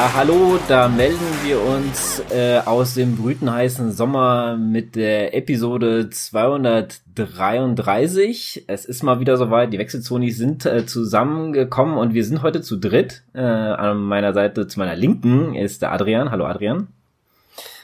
[0.00, 8.64] Ja, hallo, da melden wir uns äh, aus dem brütenheißen Sommer mit der Episode 233.
[8.66, 12.78] Es ist mal wieder soweit, die Wechselzonis sind äh, zusammengekommen und wir sind heute zu
[12.78, 13.24] dritt.
[13.34, 16.30] Äh, an meiner Seite, zu meiner Linken, ist der Adrian.
[16.30, 16.88] Hallo Adrian.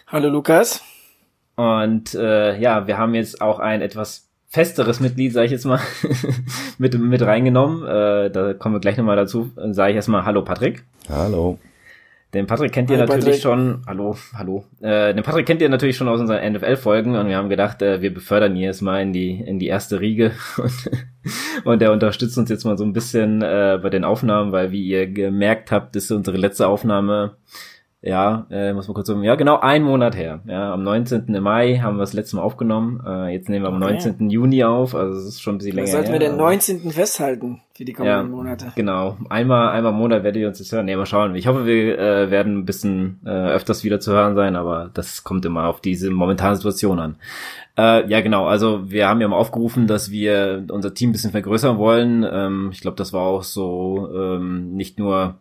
[0.07, 0.81] Hallo Lukas.
[1.57, 5.81] Und äh, ja, wir haben jetzt auch ein etwas festeres Mitglied, sage ich jetzt mal,
[6.79, 7.87] mit, mit reingenommen.
[7.87, 9.51] Äh, da kommen wir gleich nochmal dazu.
[9.55, 10.83] Sage ich erstmal Hallo Patrick.
[11.11, 11.59] Hallo.
[12.35, 13.43] Den Patrick kennt ihr natürlich Patrick.
[13.43, 13.83] schon.
[13.87, 14.65] Hallo, hallo.
[14.81, 18.03] Äh, den Patrick kennt ihr natürlich schon aus unseren NFL-Folgen und wir haben gedacht, äh,
[18.03, 20.73] wir befördern ihn jetzt mal in die in die erste Riege und,
[21.65, 24.85] und er unterstützt uns jetzt mal so ein bisschen äh, bei den Aufnahmen, weil wie
[24.85, 27.37] ihr gemerkt habt, ist unsere letzte Aufnahme
[28.07, 30.41] ja, äh, muss man kurz sagen, ja, genau ein Monat her.
[30.47, 31.25] Ja, am 19.
[31.43, 33.03] Mai haben wir das letzte Mal aufgenommen.
[33.05, 33.95] Äh, jetzt nehmen wir am okay.
[33.95, 34.31] 19.
[34.31, 35.89] Juni auf, also es ist schon ein bisschen länger.
[35.89, 36.93] Sollten wir den 19.
[36.93, 38.73] festhalten für die kommenden ja, Monate.
[38.77, 39.17] Genau.
[39.29, 40.87] Einmal, einmal im Monat werdet ihr uns jetzt hören.
[40.87, 41.35] Nee, mal schauen.
[41.35, 45.25] Ich hoffe, wir äh, werden ein bisschen äh, öfters wieder zu hören sein, aber das
[45.25, 47.17] kommt immer auf diese momentane Situation an.
[47.77, 48.47] Äh, ja, genau.
[48.47, 52.25] Also wir haben ja mal aufgerufen, dass wir unser Team ein bisschen vergrößern wollen.
[52.31, 55.39] Ähm, ich glaube, das war auch so ähm, nicht nur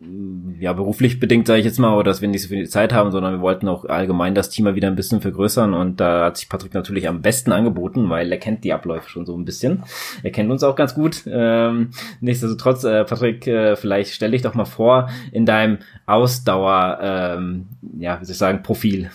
[0.00, 3.10] ja, beruflich bedingt, sage ich jetzt mal, oder dass wir nicht so viel Zeit haben,
[3.10, 6.36] sondern wir wollten auch allgemein das Team mal wieder ein bisschen vergrößern und da hat
[6.36, 9.82] sich Patrick natürlich am besten angeboten, weil er kennt die Abläufe schon so ein bisschen.
[10.22, 11.24] Er kennt uns auch ganz gut.
[11.26, 11.90] Ähm,
[12.20, 17.66] nichtsdestotrotz, äh, Patrick, äh, vielleicht stell dich doch mal vor in deinem Ausdauer, ähm,
[17.98, 19.10] ja, wie soll ich sagen, Profil.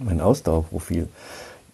[0.00, 1.08] Mein Ausdauerprofil.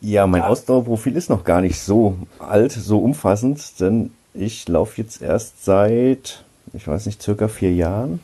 [0.03, 5.23] Ja, mein Ausdauerprofil ist noch gar nicht so alt, so umfassend, denn ich laufe jetzt
[5.23, 8.21] erst seit ich weiß nicht, circa vier Jahren.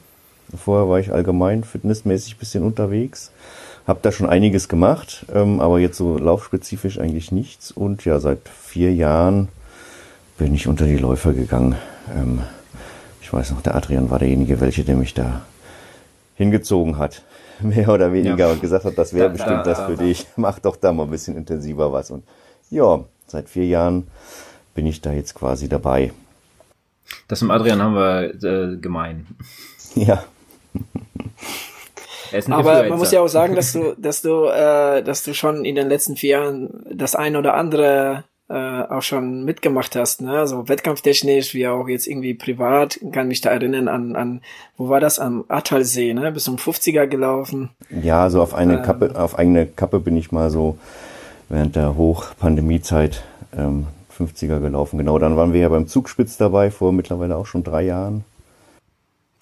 [0.56, 3.30] Vorher war ich allgemein fitnessmäßig bisschen unterwegs.
[3.86, 7.72] Hab da schon einiges gemacht, ähm, aber jetzt so laufspezifisch eigentlich nichts.
[7.72, 9.48] Und ja, seit vier Jahren
[10.38, 11.76] bin ich unter die Läufer gegangen.
[12.14, 12.42] Ähm,
[13.20, 15.42] ich weiß noch, der Adrian war derjenige, welche, der mich da
[16.36, 17.22] hingezogen hat.
[17.60, 18.52] Mehr oder weniger ja.
[18.52, 20.26] und gesagt hat, das wäre bestimmt da, das für dich.
[20.36, 22.10] Mach doch da mal ein bisschen intensiver was.
[22.10, 22.24] Und
[22.70, 24.06] ja, seit vier Jahren
[24.74, 26.12] bin ich da jetzt quasi dabei.
[27.28, 29.26] Das mit Adrian haben wir äh, gemein.
[29.94, 30.24] Ja.
[32.50, 35.74] Aber man muss ja auch sagen, dass du, dass du, äh, dass du schon in
[35.74, 40.46] den letzten vier Jahren das ein oder andere äh, auch schon mitgemacht hast, ne?
[40.46, 42.96] So wettkampftechnisch, wie auch jetzt irgendwie privat.
[42.96, 44.40] Ich kann mich da erinnern an, an,
[44.76, 45.18] wo war das?
[45.18, 46.32] Am Attalsee, ne?
[46.32, 47.70] Bis um 50er gelaufen.
[47.88, 50.76] Ja, so auf eine ähm, Kappe, auf eigene Kappe bin ich mal so
[51.48, 53.22] während der Hochpandemiezeit
[53.56, 53.86] ähm,
[54.18, 54.98] 50er gelaufen.
[54.98, 58.24] Genau, dann waren wir ja beim Zugspitz dabei, vor mittlerweile auch schon drei Jahren.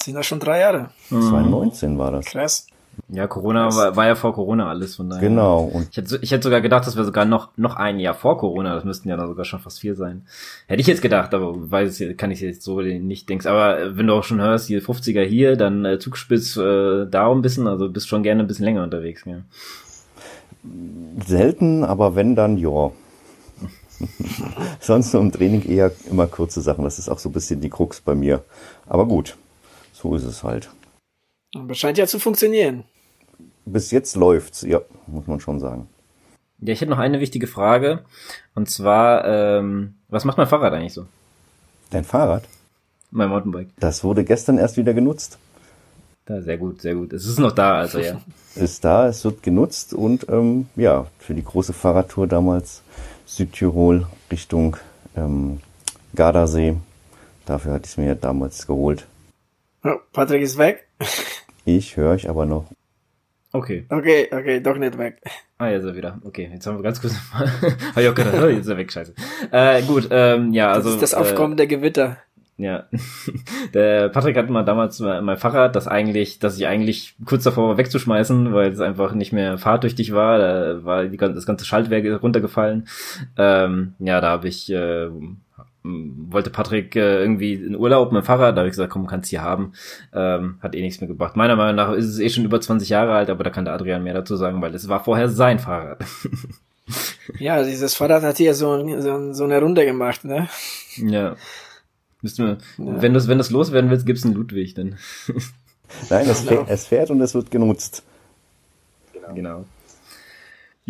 [0.03, 0.91] Sind das schon drei Jahre?
[1.09, 2.27] 2019 war das.
[2.27, 2.67] Krass.
[3.09, 5.29] Ja, Corona war, war ja vor Corona alles von daher.
[5.29, 5.65] Genau.
[5.65, 8.39] Und ich hätte, ich hätte sogar gedacht, dass wir sogar noch noch ein Jahr vor
[8.39, 10.27] Corona, das müssten ja dann sogar schon fast vier sein.
[10.67, 13.49] Hätte ich jetzt gedacht, aber weiß ich, kann ich jetzt so nicht denken.
[13.49, 17.43] Aber wenn du auch schon hörst, hier 50er hier, dann äh, Zugspitz äh, da ein
[17.43, 19.25] bisschen, also bist schon gerne ein bisschen länger unterwegs.
[19.25, 19.43] Ja.
[21.27, 22.91] Selten, aber wenn dann, ja.
[24.81, 26.85] Sonst im Training eher immer kurze Sachen.
[26.85, 28.45] Das ist auch so ein bisschen die Krux bei mir.
[28.87, 29.37] Aber gut,
[29.93, 30.71] so ist es halt.
[31.55, 32.85] Aber scheint ja zu funktionieren.
[33.65, 35.89] Bis jetzt läuft's, ja, muss man schon sagen.
[36.61, 38.05] Ja, ich hätte noch eine wichtige Frage.
[38.55, 41.07] Und zwar, ähm, was macht mein Fahrrad eigentlich so?
[41.91, 42.45] Dein Fahrrad?
[43.11, 43.69] Mein Mountainbike.
[43.79, 45.39] Das wurde gestern erst wieder genutzt.
[46.27, 47.13] Da, sehr gut, sehr gut.
[47.13, 48.21] Es ist noch da, also ja.
[48.55, 52.83] ist da, es wird genutzt und ähm, ja, für die große Fahrradtour damals
[53.27, 54.77] Südtirol Richtung
[55.17, 55.61] ähm,
[56.15, 56.77] Gardasee.
[57.47, 59.07] Dafür hatte ich es mir damals geholt.
[59.83, 60.87] Oh, Patrick ist weg.
[61.65, 62.67] ich höre euch aber noch.
[63.53, 63.85] Okay.
[63.89, 65.21] Okay, okay, doch nicht weg.
[65.59, 66.19] Ah, jetzt ist er wieder.
[66.25, 67.47] Okay, jetzt haben wir ganz kurz mal.
[67.91, 69.15] Habe ich auch gedacht, oh, jetzt ist er weg, scheiße.
[69.51, 70.89] Äh, gut, ähm, ja, also.
[70.89, 72.19] Das ist das Aufkommen äh, der Gewitter.
[72.61, 72.85] Ja.
[73.73, 77.79] Der Patrick hatte mal damals mein Fahrrad, das eigentlich, dass ich eigentlich kurz davor war
[77.79, 80.39] wegzuschmeißen, weil es einfach nicht mehr fahrtüchtig war.
[80.39, 82.87] Da war die, das ganze Schaltwerk runtergefallen.
[83.39, 85.09] Ähm, ja, da habe ich äh,
[85.83, 89.31] wollte Patrick äh, irgendwie in Urlaub mit dem Fahrrad, da habe ich gesagt, komm, kannst
[89.31, 89.73] hier haben.
[90.13, 91.37] Ähm, hat eh nichts mehr gebracht.
[91.37, 93.75] Meiner Meinung nach ist es eh schon über 20 Jahre alt, aber da kann der
[93.75, 96.05] Adrian mehr dazu sagen, weil es war vorher sein Fahrrad.
[97.39, 100.49] ja, dieses Fahrrad hat hier so, so, so eine Runde gemacht, ne?
[100.97, 101.37] Ja.
[102.23, 103.03] Müssen wir, ja.
[103.03, 104.99] wenn, du, wenn das loswerden willst, gibt's einen Ludwig dann.
[106.11, 106.65] Nein, es, genau.
[106.65, 108.03] fährt, es fährt und es wird genutzt.
[109.13, 109.35] Genau.
[109.35, 109.65] genau.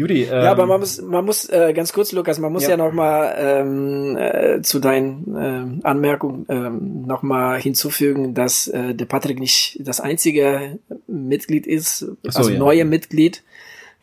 [0.00, 2.70] Judy, ähm, ja, aber man muss, man muss äh, ganz kurz, Lukas, man muss ja,
[2.70, 8.94] ja noch mal ähm, äh, zu deinen äh, Anmerkungen ähm, noch mal hinzufügen, dass äh,
[8.94, 12.58] der Patrick nicht das einzige Mitglied ist, so, also ja.
[12.58, 13.42] neue Mitglied.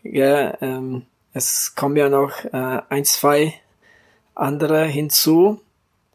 [0.03, 1.01] Ja, ähm,
[1.33, 3.55] es kommen ja noch äh, ein, zwei
[4.35, 5.61] andere hinzu.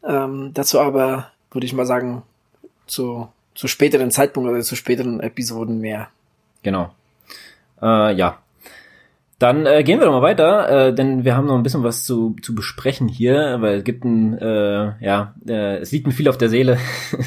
[0.01, 2.23] Ähm, dazu aber würde ich mal sagen,
[2.87, 6.07] zu zu späteren Zeitpunkt oder zu späteren Episoden mehr.
[6.63, 6.93] Genau.
[7.81, 8.39] Äh, ja,
[9.43, 12.05] dann äh, gehen wir doch mal weiter, äh, denn wir haben noch ein bisschen was
[12.05, 16.29] zu, zu besprechen hier, weil es gibt ein, äh, ja, äh, es liegt mir viel
[16.29, 16.77] auf der Seele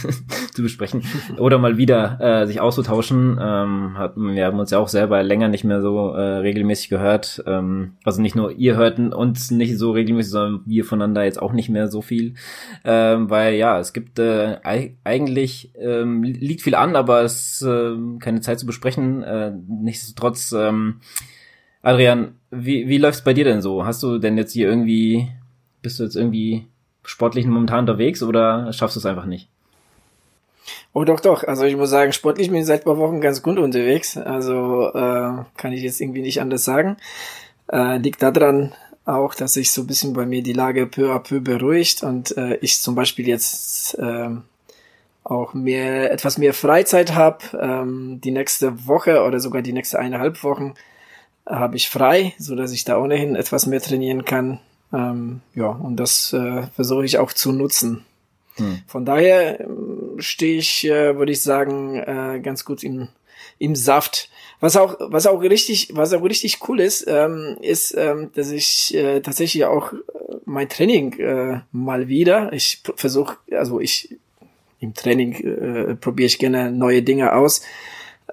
[0.54, 1.02] zu besprechen
[1.38, 3.38] oder mal wieder äh, sich auszutauschen.
[3.38, 7.44] Ähm, hat, wir haben uns ja auch selber länger nicht mehr so äh, regelmäßig gehört.
[7.46, 11.52] Ähm, also nicht nur ihr hörten uns nicht so regelmäßig, sondern wir voneinander jetzt auch
[11.52, 12.32] nicht mehr so viel,
[12.86, 14.56] ähm, weil ja, es gibt äh,
[15.04, 19.22] eigentlich ähm, liegt viel an, aber es äh, keine Zeit zu besprechen.
[19.22, 21.00] Äh, nichtsdestotrotz ähm,
[21.86, 23.86] Adrian, wie, wie läuft's bei dir denn so?
[23.86, 25.28] Hast du denn jetzt hier irgendwie,
[25.82, 26.66] bist du jetzt irgendwie
[27.04, 29.48] sportlich momentan unterwegs oder schaffst du es einfach nicht?
[30.92, 31.44] Oh doch, doch.
[31.44, 34.16] Also ich muss sagen, sportlich bin ich seit ein paar Wochen ganz gut unterwegs.
[34.16, 36.96] Also äh, kann ich jetzt irgendwie nicht anders sagen.
[37.70, 38.72] Äh, liegt daran
[39.04, 42.36] auch, dass sich so ein bisschen bei mir die Lage peu à peu beruhigt und
[42.36, 44.30] äh, ich zum Beispiel jetzt äh,
[45.22, 47.44] auch mehr etwas mehr Freizeit habe.
[47.60, 50.74] Ähm, die nächste Woche oder sogar die nächste eineinhalb Wochen
[51.46, 54.60] habe ich frei, so dass ich da ohnehin etwas mehr trainieren kann.
[54.92, 58.04] Ähm, ja, und das äh, versuche ich auch zu nutzen.
[58.56, 58.82] Hm.
[58.86, 59.66] Von daher äh,
[60.18, 63.08] stehe ich, äh, würde ich sagen, äh, ganz gut im,
[63.58, 64.30] im Saft.
[64.60, 68.94] Was auch, was auch richtig, was auch richtig cool ist, ähm, ist, ähm, dass ich
[68.94, 69.96] äh, tatsächlich auch äh,
[70.46, 74.16] mein Training äh, mal wieder, ich versuche, also ich
[74.80, 77.62] im Training äh, probiere ich gerne neue Dinge aus.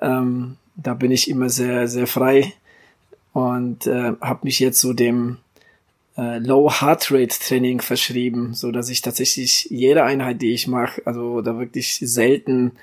[0.02, 2.54] Ähm, da bin ich immer sehr, sehr frei
[3.34, 5.38] und äh, habe mich jetzt so dem
[6.18, 11.02] äh, Low Heart Rate Training verschrieben, so dass ich tatsächlich jede Einheit, die ich mache,
[11.06, 12.74] also da wirklich selten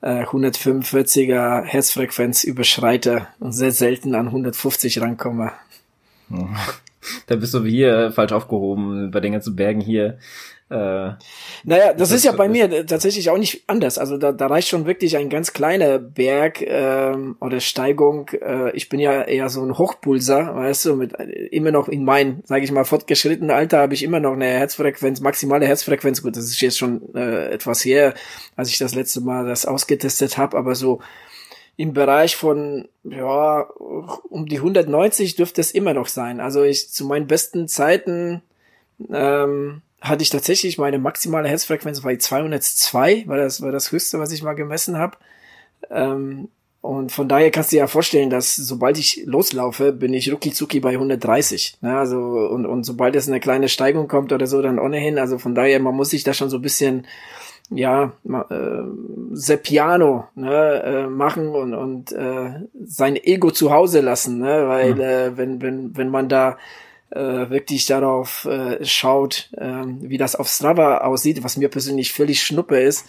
[0.00, 5.52] äh, 145er Herzfrequenz überschreite und sehr selten an 150 rankomme.
[7.26, 10.18] Da bist du hier falsch aufgehoben bei den ganzen Bergen hier.
[10.70, 11.14] Äh,
[11.64, 13.98] naja, das, das ist ja bei mir tatsächlich auch nicht anders.
[13.98, 18.28] Also da, da reicht schon wirklich ein ganz kleiner Berg ähm, oder Steigung.
[18.28, 22.04] Äh, ich bin ja eher so ein Hochpulser, weißt du, mit äh, immer noch in
[22.04, 26.22] mein, sage ich mal, fortgeschrittenen Alter habe ich immer noch eine Herzfrequenz, maximale Herzfrequenz.
[26.22, 28.14] Gut, das ist jetzt schon äh, etwas her,
[28.54, 31.00] als ich das letzte Mal das ausgetestet habe, aber so
[31.76, 33.62] im Bereich von ja
[34.28, 36.38] um die 190 dürfte es immer noch sein.
[36.38, 38.42] Also ich zu meinen besten Zeiten
[39.12, 44.32] ähm, hatte ich tatsächlich meine maximale Herzfrequenz bei 202, war das war das höchste, was
[44.32, 45.16] ich mal gemessen habe.
[45.90, 46.48] Ähm,
[46.82, 50.50] und von daher kannst du dir ja vorstellen, dass sobald ich loslaufe, bin ich rucki
[50.50, 51.78] zucki bei 130.
[51.82, 51.98] Ne?
[51.98, 55.18] Also und, und sobald es eine kleine Steigung kommt oder so, dann ohnehin.
[55.18, 57.06] Also von daher, man muss sich da schon so ein bisschen
[57.70, 58.82] ja äh,
[59.32, 64.66] sehr piano ne, äh, machen und und äh, sein Ego zu Hause lassen, ne?
[64.66, 65.00] Weil mhm.
[65.00, 66.56] äh, wenn wenn wenn man da
[67.10, 72.42] äh, wirklich darauf äh, schaut, äh, wie das auf Strava aussieht, was mir persönlich völlig
[72.42, 73.06] schnuppe ist,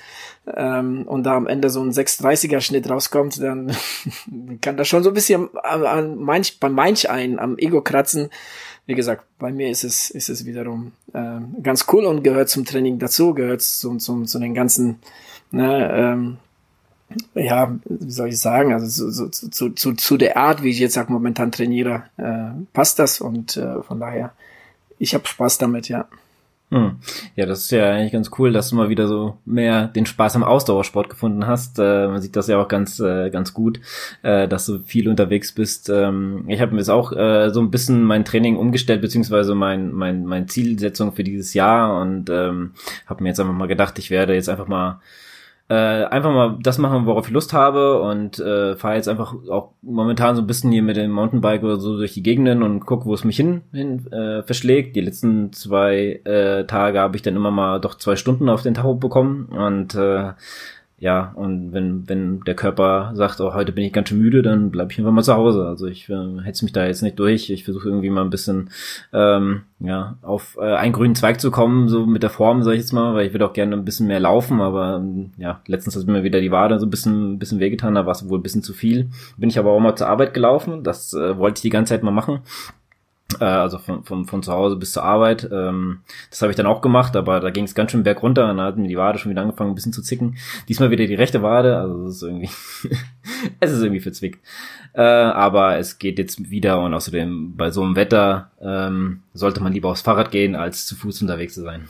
[0.56, 3.76] ähm, und da am Ende so ein 630er Schnitt rauskommt, dann
[4.62, 8.30] kann das schon so ein bisschen an, an manch, bei manch einen am Ego kratzen.
[8.88, 12.66] Wie gesagt, bei mir ist es, ist es wiederum äh, ganz cool und gehört zum
[12.66, 15.00] Training dazu, gehört zum, zum, zu den ganzen
[15.52, 16.38] ne, ähm,
[17.36, 20.98] ja, wie soll ich sagen, also zu, zu, zu, zu der Art, wie ich jetzt
[20.98, 24.34] auch momentan trainiere, äh, passt das und äh, von daher,
[25.00, 26.08] ich habe Spaß damit, ja.
[26.72, 27.00] Hm.
[27.36, 30.38] Ja, das ist ja eigentlich ganz cool, dass du mal wieder so mehr den Spaß
[30.38, 31.80] am Ausdauersport gefunden hast.
[31.80, 33.82] Äh, man sieht das ja auch ganz, äh, ganz gut,
[34.22, 35.90] äh, dass du viel unterwegs bist.
[35.90, 39.92] Ähm, ich habe mir jetzt auch äh, so ein bisschen mein Training umgestellt, beziehungsweise mein,
[39.92, 42.72] mein, mein Zielsetzung für dieses Jahr und ähm,
[43.06, 45.02] habe mir jetzt einfach mal gedacht, ich werde jetzt einfach mal
[45.72, 49.70] äh, einfach mal das machen, worauf ich Lust habe und äh, fahre jetzt einfach auch
[49.82, 53.06] momentan so ein bisschen hier mit dem Mountainbike oder so durch die Gegenden und guck,
[53.06, 54.98] wo es mich hin, hin äh, verschlägt.
[54.98, 58.74] Die letzten zwei äh, Tage habe ich dann immer mal doch zwei Stunden auf den
[58.74, 60.34] Tacho bekommen und äh,
[61.02, 64.70] ja, und wenn, wenn der Körper sagt, oh, heute bin ich ganz schön müde, dann
[64.70, 65.66] bleibe ich einfach mal zu Hause.
[65.66, 67.50] Also ich äh, hetze mich da jetzt nicht durch.
[67.50, 68.70] Ich versuche irgendwie mal ein bisschen
[69.12, 72.82] ähm, ja, auf äh, einen grünen Zweig zu kommen, so mit der Form, sag ich
[72.82, 75.96] jetzt mal, weil ich würde auch gerne ein bisschen mehr laufen, aber ähm, ja, letztens
[75.96, 78.38] hat mir wieder die Wade so ein bisschen, ein bisschen wehgetan, da war es wohl
[78.38, 79.10] ein bisschen zu viel.
[79.38, 82.04] Bin ich aber auch mal zur Arbeit gelaufen, das äh, wollte ich die ganze Zeit
[82.04, 82.42] mal machen
[83.40, 85.48] also von, von, von zu Hause bis zur Arbeit.
[85.52, 88.58] Ähm, das habe ich dann auch gemacht, aber da ging es ganz schön bergunter und
[88.58, 90.38] dann hat mir die Wade schon wieder angefangen, ein bisschen zu zicken.
[90.68, 92.50] Diesmal wieder die rechte Wade, also es ist irgendwie,
[93.60, 94.40] es ist irgendwie verzwickt.
[94.94, 99.74] Äh, aber es geht jetzt wieder und außerdem bei so einem Wetter ähm, sollte man
[99.74, 101.88] lieber aufs Fahrrad gehen, als zu Fuß unterwegs zu sein.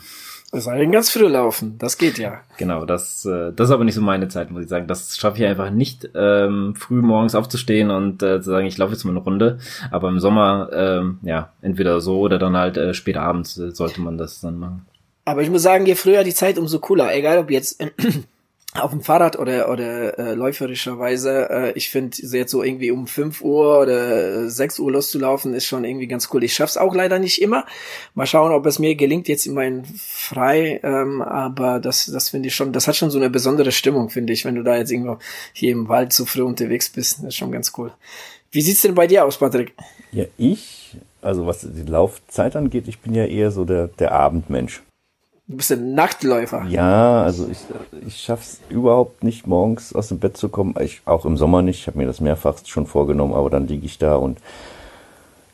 [0.54, 2.42] Es sei denn ganz früh laufen, das geht ja.
[2.58, 4.86] Genau, das, äh, das ist aber nicht so meine Zeit, muss ich sagen.
[4.86, 8.92] Das schaffe ich einfach nicht, ähm, früh morgens aufzustehen und äh, zu sagen, ich laufe
[8.92, 9.58] jetzt mal eine Runde.
[9.90, 14.02] Aber im Sommer, ähm, ja, entweder so oder dann halt äh, spät abends äh, sollte
[14.02, 14.84] man das dann machen.
[15.24, 17.14] Aber ich muss sagen, je früher die Zeit, umso cooler.
[17.14, 17.82] Egal ob jetzt
[18.74, 21.50] auf dem Fahrrad oder oder äh, läuferischerweise.
[21.50, 25.84] Äh, ich finde jetzt so irgendwie um 5 Uhr oder 6 Uhr loszulaufen ist schon
[25.84, 26.42] irgendwie ganz cool.
[26.42, 27.66] Ich schaff's auch leider nicht immer.
[28.14, 30.80] Mal schauen, ob es mir gelingt jetzt in meinen frei.
[30.82, 32.72] Ähm, aber das das finde ich schon.
[32.72, 35.18] Das hat schon so eine besondere Stimmung, finde ich, wenn du da jetzt irgendwo
[35.52, 37.18] hier im Wald so früh unterwegs bist.
[37.18, 37.92] Das ist schon ganz cool.
[38.50, 39.74] Wie sieht's denn bei dir aus, Patrick?
[40.12, 44.82] Ja, ich, also was die Laufzeit angeht, ich bin ja eher so der der Abendmensch.
[45.52, 46.64] Du bist ein Nachtläufer.
[46.70, 47.58] Ja, also ich,
[48.06, 50.74] ich schaff's überhaupt nicht, morgens aus dem Bett zu kommen.
[50.80, 51.80] Ich, auch im Sommer nicht.
[51.80, 54.38] Ich habe mir das mehrfach schon vorgenommen, aber dann liege ich da und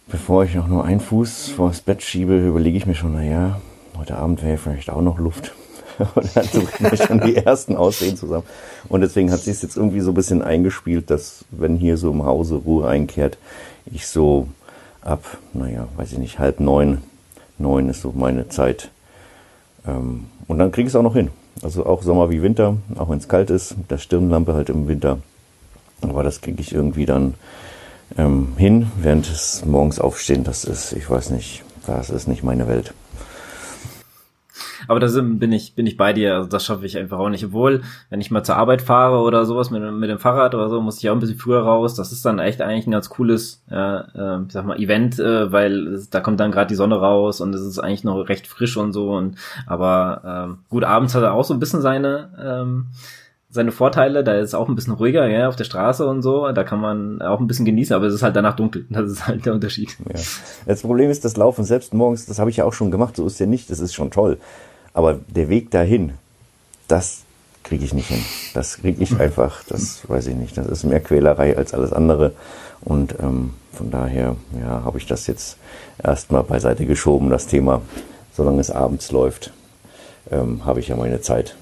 [0.06, 3.60] bevor ich noch nur einen Fuß vor das Bett schiebe, überlege ich mir schon, naja,
[3.98, 5.52] heute Abend wäre vielleicht auch noch Luft.
[6.14, 8.46] und dann suche ich mir schon die ersten Aussehen zusammen.
[8.88, 12.24] Und deswegen hat sich jetzt irgendwie so ein bisschen eingespielt, dass wenn hier so im
[12.24, 13.36] Hause Ruhe einkehrt,
[13.84, 14.46] ich so
[15.02, 15.24] ab,
[15.54, 16.98] naja, weiß ich nicht, halb neun,
[17.58, 18.92] neun ist so meine Zeit,
[19.86, 21.30] und dann kriege ich es auch noch hin.
[21.62, 24.86] Also auch Sommer wie Winter, auch wenn es kalt ist, mit der Stirnlampe halt im
[24.86, 25.18] Winter.
[26.02, 27.34] Aber das kriege ich irgendwie dann
[28.16, 32.68] ähm, hin, während es morgens aufstehen, das ist, ich weiß nicht, das ist nicht meine
[32.68, 32.94] Welt.
[34.88, 36.34] Aber da bin ich, bin ich bei dir.
[36.34, 37.44] Also das schaffe ich einfach auch nicht.
[37.44, 40.80] Obwohl, wenn ich mal zur Arbeit fahre oder sowas mit, mit dem Fahrrad oder so,
[40.80, 41.94] muss ich auch ein bisschen früher raus.
[41.94, 45.52] Das ist dann echt eigentlich ein ganz cooles, ja, äh, ich sag mal, Event, äh,
[45.52, 48.46] weil es, da kommt dann gerade die Sonne raus und es ist eigentlich noch recht
[48.46, 49.10] frisch und so.
[49.12, 52.86] Und aber ähm, gut, abends hat er auch so ein bisschen seine ähm,
[53.50, 56.64] seine Vorteile, da ist auch ein bisschen ruhiger, ja, auf der Straße und so, da
[56.64, 58.86] kann man auch ein bisschen genießen, aber es ist halt danach dunkel.
[58.98, 59.96] Das ist halt der Unterschied.
[60.00, 60.20] Ja.
[60.66, 63.26] Das Problem ist, das Laufen selbst morgens, das habe ich ja auch schon gemacht, so
[63.26, 64.38] ist ja nicht, das ist schon toll.
[64.98, 66.14] Aber der Weg dahin,
[66.88, 67.22] das
[67.62, 68.24] kriege ich nicht hin.
[68.52, 70.58] Das kriege ich einfach, das weiß ich nicht.
[70.58, 72.32] Das ist mehr Quälerei als alles andere.
[72.80, 75.56] Und ähm, von daher ja, habe ich das jetzt
[76.02, 77.80] erstmal beiseite geschoben, das Thema.
[78.32, 79.52] Solange es abends läuft,
[80.32, 81.54] ähm, habe ich ja meine Zeit.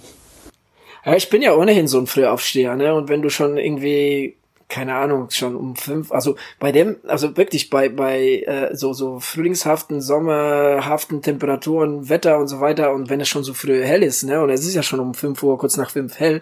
[1.05, 2.95] Ja, ich bin ja ohnehin so ein Frühaufsteher, ne?
[2.95, 4.36] Und wenn du schon irgendwie
[4.69, 9.21] keine Ahnung, schon um fünf, also bei dem, also wirklich bei, bei äh, so, so
[9.21, 14.25] frühlingshaften, sommerhaften Temperaturen, Wetter und so weiter und wenn es schon so früh hell ist,
[14.25, 16.41] ne, und es ist ja schon um fünf Uhr, kurz nach fünf hell,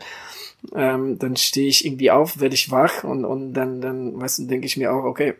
[0.74, 4.46] ähm, dann stehe ich irgendwie auf, werde ich wach und, und dann, dann, weißt du,
[4.46, 5.34] denke ich mir auch, okay,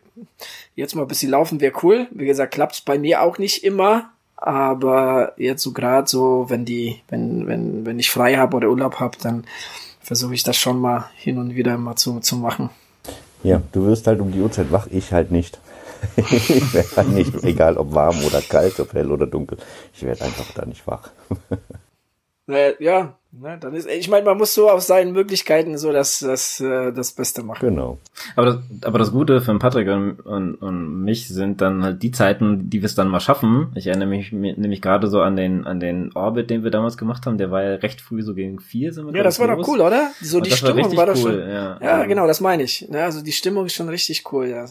[0.74, 2.08] jetzt mal ein bisschen laufen wäre cool.
[2.10, 7.00] Wie gesagt, klappt's bei mir auch nicht immer, aber jetzt so gerade so, wenn die,
[7.08, 9.44] wenn, wenn, wenn ich frei habe oder Urlaub habe, dann
[10.04, 12.70] versuche ich das schon mal hin und wieder mal zu, zu machen.
[13.42, 15.58] Ja, du wirst halt um die Uhrzeit wach, ich halt nicht.
[16.16, 19.58] ich werde halt nicht, egal ob warm oder kalt, ob hell oder dunkel,
[19.94, 21.11] ich werde einfach da nicht wach.
[22.78, 26.60] ja, Ne, dann ist, ich meine, man muss so aus seinen Möglichkeiten so das, das,
[26.60, 27.68] äh, das Beste machen.
[27.68, 27.98] Genau.
[28.36, 32.12] Aber das, aber das Gute für Patrick und, und, und mich sind dann halt die
[32.12, 33.72] Zeiten, die wir es dann mal schaffen.
[33.74, 37.26] Ich erinnere mich nämlich gerade so an den, an den Orbit, den wir damals gemacht
[37.26, 37.36] haben.
[37.36, 39.66] Der war ja recht früh, so gegen vier sind wir Ja, das war los.
[39.66, 40.12] doch cool, oder?
[40.22, 41.50] So und die Stimmung war, war doch cool, schon.
[41.50, 42.88] Ja, ja, genau, das meine ich.
[42.92, 44.66] Ja, also die Stimmung ist schon richtig cool, ja.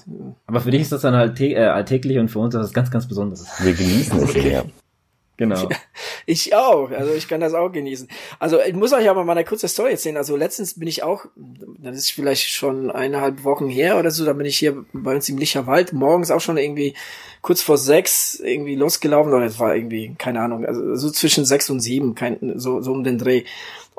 [0.48, 2.90] Aber für dich ist das dann halt äh, alltäglich und für uns ist das ganz,
[2.90, 3.46] ganz Besonderes.
[3.60, 4.52] Wir genießen es okay.
[4.54, 4.64] ja.
[5.38, 5.68] Genau.
[6.26, 6.92] Ich auch.
[6.92, 8.08] Also ich kann das auch genießen.
[8.40, 10.16] Also ich muss euch aber mal eine kurze Story erzählen.
[10.16, 14.34] Also letztens bin ich auch, das ist vielleicht schon eineinhalb Wochen her oder so, da
[14.34, 16.94] bin ich hier bei uns im Licherwald morgens auch schon irgendwie
[17.42, 21.70] kurz vor sechs irgendwie losgelaufen oder es war irgendwie, keine Ahnung, also so zwischen sechs
[21.70, 23.44] und sieben, kein, so, so um den Dreh.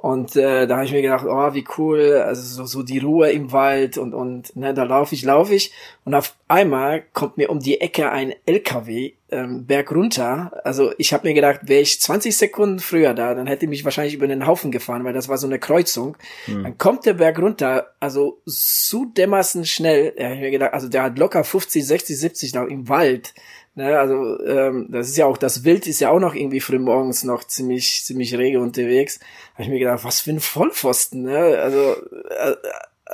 [0.05, 3.31] Und äh, da habe ich mir gedacht, oh, wie cool, also so, so die Ruhe
[3.31, 5.73] im Wald und, und ne, da laufe ich, laufe ich.
[6.05, 10.61] Und auf einmal kommt mir um die Ecke ein LKW ähm, berg runter.
[10.63, 14.13] Also ich habe mir gedacht, wäre ich 20 Sekunden früher da, dann hätte mich wahrscheinlich
[14.13, 16.19] über den Haufen gefahren, weil das war so eine Kreuzung.
[16.45, 16.65] Hm.
[16.65, 20.13] Dann kommt der Berg runter, also so dermaßen schnell.
[20.19, 23.33] Da hab ich mir gedacht, also der hat locker 50, 60, 70 noch im Wald
[23.77, 26.79] Ne, also ähm, das ist ja auch, das Wild ist ja auch noch irgendwie früh
[26.79, 29.19] morgens noch ziemlich, ziemlich rege unterwegs.
[29.55, 31.59] Habe ich mir gedacht, was für ein Vollpfosten, ne?
[31.61, 31.97] Also
[32.39, 32.55] äh,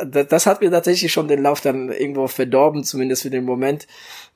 [0.07, 3.87] das hat mir tatsächlich schon den Lauf dann irgendwo verdorben, zumindest für den Moment.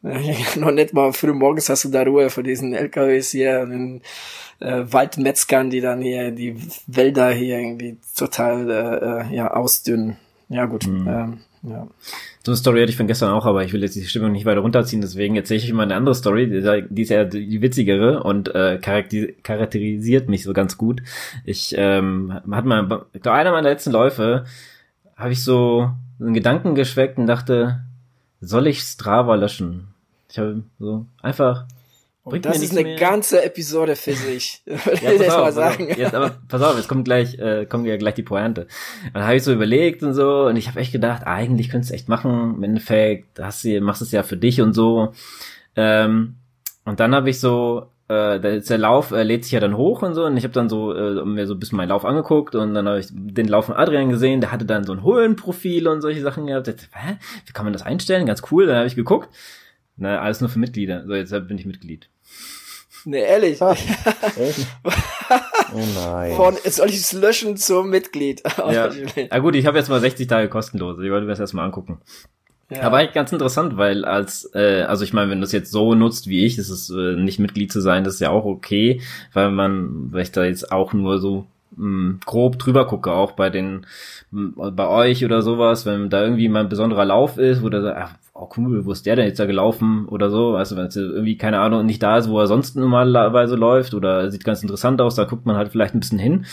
[0.57, 4.03] noch nicht mal früh morgens hast du da Ruhe vor diesen LKWs hier, den
[4.61, 10.17] äh, Waldmetzgern, die dann hier die Wälder hier irgendwie total äh, äh ja ausdünnen.
[10.49, 10.87] Ja gut.
[10.87, 11.09] Mhm.
[11.09, 11.89] Ähm, ja.
[12.45, 14.45] So eine Story hatte ich von gestern auch, aber ich will jetzt die Stimmung nicht
[14.45, 18.23] weiter runterziehen, deswegen erzähle ich mal eine andere Story, die, die ist ja die witzigere
[18.23, 21.03] und äh, charakterisiert mich so ganz gut.
[21.45, 24.45] Ich ähm, hat mal, bei einer meiner letzten Läufe
[25.17, 25.91] habe ich so
[26.21, 27.81] einen Gedanken geschweckt und dachte,
[28.41, 29.89] soll ich Strava löschen?
[30.29, 31.67] Ich habe so einfach
[32.25, 32.97] und das ist eine mehr.
[32.97, 34.63] ganze Episode für sich.
[34.67, 35.89] ja, pass auf, mal sagen.
[35.97, 38.67] Jetzt, aber pass auf, jetzt kommt gleich, äh, kommt ja gleich die Pointe.
[39.13, 41.95] Dann habe ich so überlegt und so und ich habe echt gedacht, eigentlich könntest du
[41.95, 42.55] echt machen.
[42.57, 45.13] Im Endeffekt hast du, machst es ja für dich und so.
[45.77, 46.37] Ähm,
[46.87, 50.15] und dann habe ich so äh, der, Lauf äh, lädt sich ja dann hoch und
[50.15, 52.75] so und ich habe dann so äh, mir so ein bisschen meinen Lauf angeguckt und
[52.75, 56.01] dann habe ich den Lauf von Adrian gesehen, der hatte dann so ein Höhenprofil und
[56.01, 56.69] solche Sachen gehabt.
[56.69, 57.17] Ich, hä?
[57.47, 58.27] Wie kann man das einstellen?
[58.27, 58.67] Ganz cool.
[58.67, 59.29] Dann habe ich geguckt.
[59.97, 61.05] Na, alles nur für Mitglieder.
[61.07, 62.09] So, jetzt bin ich Mitglied.
[63.05, 63.61] Nee, ehrlich.
[63.61, 64.67] Ah, echt?
[65.75, 66.35] oh nein.
[66.37, 68.43] Von, jetzt soll ich es löschen zum Mitglied.
[68.57, 68.91] Ja.
[69.31, 70.99] Na gut, ich habe jetzt mal 60 Tage kostenlos.
[70.99, 71.99] Ich wollte mir das erstmal angucken.
[72.71, 72.83] Ja.
[72.83, 75.95] Aber eigentlich ganz interessant, weil als, äh, also ich meine, wenn du es jetzt so
[75.95, 79.03] nutzt wie ich, ist es äh, nicht Mitglied zu sein, das ist ja auch okay,
[79.35, 81.47] weil man, weil ich da jetzt auch nur so
[81.77, 83.87] mh, hm, grob drüber gucke, auch bei den,
[84.31, 87.83] mh, bei euch oder sowas, wenn da irgendwie mal ein besonderer Lauf ist, wo der
[87.83, 90.77] sagt, ach, oh cool, wo ist der denn jetzt da gelaufen oder so, weißt du,
[90.77, 94.45] wenn es irgendwie, keine Ahnung, nicht da ist, wo er sonst normalerweise läuft oder sieht
[94.45, 96.45] ganz interessant aus, da guckt man halt vielleicht ein bisschen hin,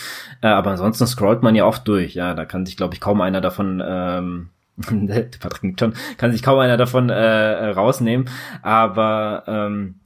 [0.42, 3.20] äh, aber ansonsten scrollt man ja oft durch, ja, da kann sich, glaube ich, kaum
[3.20, 4.50] einer davon, ähm,
[5.40, 8.28] Patrick schon, kann sich kaum einer davon äh, rausnehmen.
[8.62, 9.96] Aber ähm,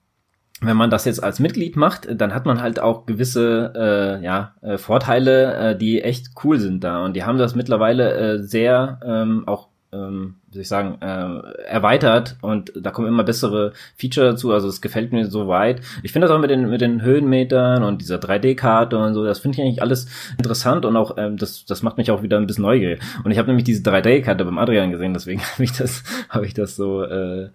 [0.61, 4.55] wenn man das jetzt als Mitglied macht, dann hat man halt auch gewisse äh, ja,
[4.63, 7.05] äh, Vorteile, äh, die echt cool sind da.
[7.05, 11.65] Und die haben das mittlerweile äh, sehr ähm, auch ähm, wie soll ich sagen, äh,
[11.67, 14.53] erweitert und da kommen immer bessere Feature dazu.
[14.53, 15.81] Also es gefällt mir so weit.
[16.03, 19.39] Ich finde das auch mit den mit den Höhenmetern und dieser 3D-Karte und so, das
[19.39, 20.07] finde ich eigentlich alles
[20.39, 23.01] interessant und auch ähm, das das macht mich auch wieder ein bisschen neugierig.
[23.25, 26.55] Und ich habe nämlich diese 3D-Karte beim Adrian gesehen, deswegen habe ich das habe ich
[26.55, 27.49] das so äh,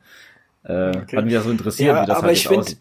[0.63, 1.17] äh, okay.
[1.17, 2.71] hat mich das so interessiert, ja, wie das aber halt ich finde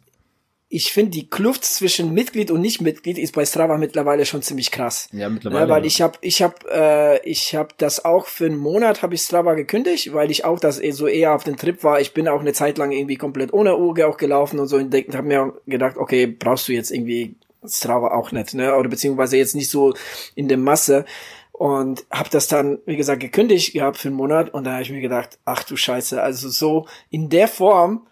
[0.73, 5.09] ich finde die Kluft zwischen Mitglied und Nicht-Mitglied ist bei Strava mittlerweile schon ziemlich krass.
[5.13, 5.65] Ja, mittlerweile.
[5.65, 9.17] Ja, weil ich habe ich habe äh, ich habe das auch für einen Monat habe
[9.17, 12.01] ich Strava gekündigt, weil ich auch das eh so eher auf den Trip war.
[12.01, 14.95] Ich bin auch eine Zeit lang irgendwie komplett ohne Uhr auch gelaufen und so und
[14.95, 17.35] habe mir gedacht, okay, brauchst du jetzt irgendwie
[17.67, 18.77] Strava auch nicht, ne?
[18.77, 19.95] Oder beziehungsweise jetzt nicht so
[20.37, 21.05] in der Masse
[21.51, 24.91] und habe das dann, wie gesagt, gekündigt gehabt für einen Monat und da habe ich
[24.91, 28.07] mir gedacht, ach du Scheiße, also so in der Form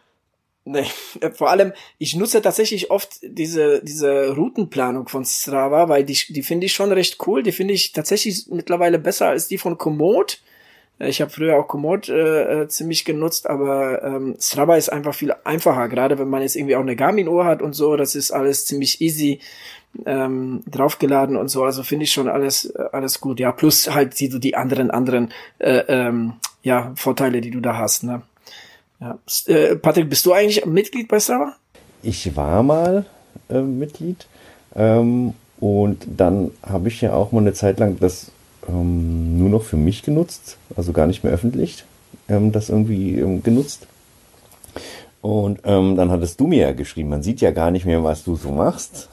[0.71, 0.85] Nee,
[1.33, 6.67] vor allem, ich nutze tatsächlich oft diese, diese Routenplanung von Strava, weil die, die finde
[6.67, 7.43] ich schon recht cool.
[7.43, 10.43] Die finde ich tatsächlich mittlerweile besser als die von Komoot.
[10.99, 15.33] Ich habe früher auch Komoot äh, äh, ziemlich genutzt, aber ähm, Strava ist einfach viel
[15.45, 17.97] einfacher, gerade wenn man jetzt irgendwie auch eine Garmin-Uhr hat und so.
[17.97, 19.41] Das ist alles ziemlich easy
[20.05, 21.65] ähm, draufgeladen und so.
[21.65, 23.41] Also finde ich schon alles äh, alles gut.
[23.41, 28.03] Ja, plus halt die, die anderen anderen äh, ähm, ja Vorteile, die du da hast.
[28.03, 28.23] Ne?
[29.01, 29.19] Ja.
[29.47, 31.55] Äh, Patrick, bist du eigentlich Mitglied bei Strava?
[32.03, 33.07] Ich war mal
[33.49, 34.27] äh, Mitglied
[34.75, 38.31] ähm, und dann habe ich ja auch mal eine Zeit lang das
[38.69, 41.85] ähm, nur noch für mich genutzt, also gar nicht mehr öffentlich,
[42.29, 43.87] ähm, das irgendwie ähm, genutzt.
[45.21, 48.25] Und ähm, dann hattest du mir ja geschrieben, man sieht ja gar nicht mehr, was
[48.25, 49.09] du so machst.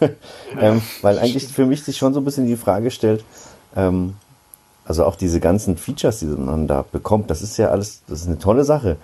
[0.60, 3.24] ähm, weil eigentlich für mich sich schon so ein bisschen die Frage stellt,
[4.88, 8.26] also auch diese ganzen Features, die man da bekommt, das ist ja alles, das ist
[8.26, 8.96] eine tolle Sache.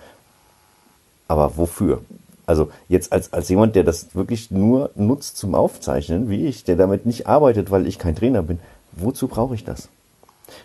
[1.27, 2.01] Aber wofür?
[2.45, 6.75] Also jetzt als, als jemand, der das wirklich nur nutzt zum Aufzeichnen, wie ich, der
[6.75, 8.59] damit nicht arbeitet, weil ich kein Trainer bin,
[8.91, 9.89] wozu brauche ich das?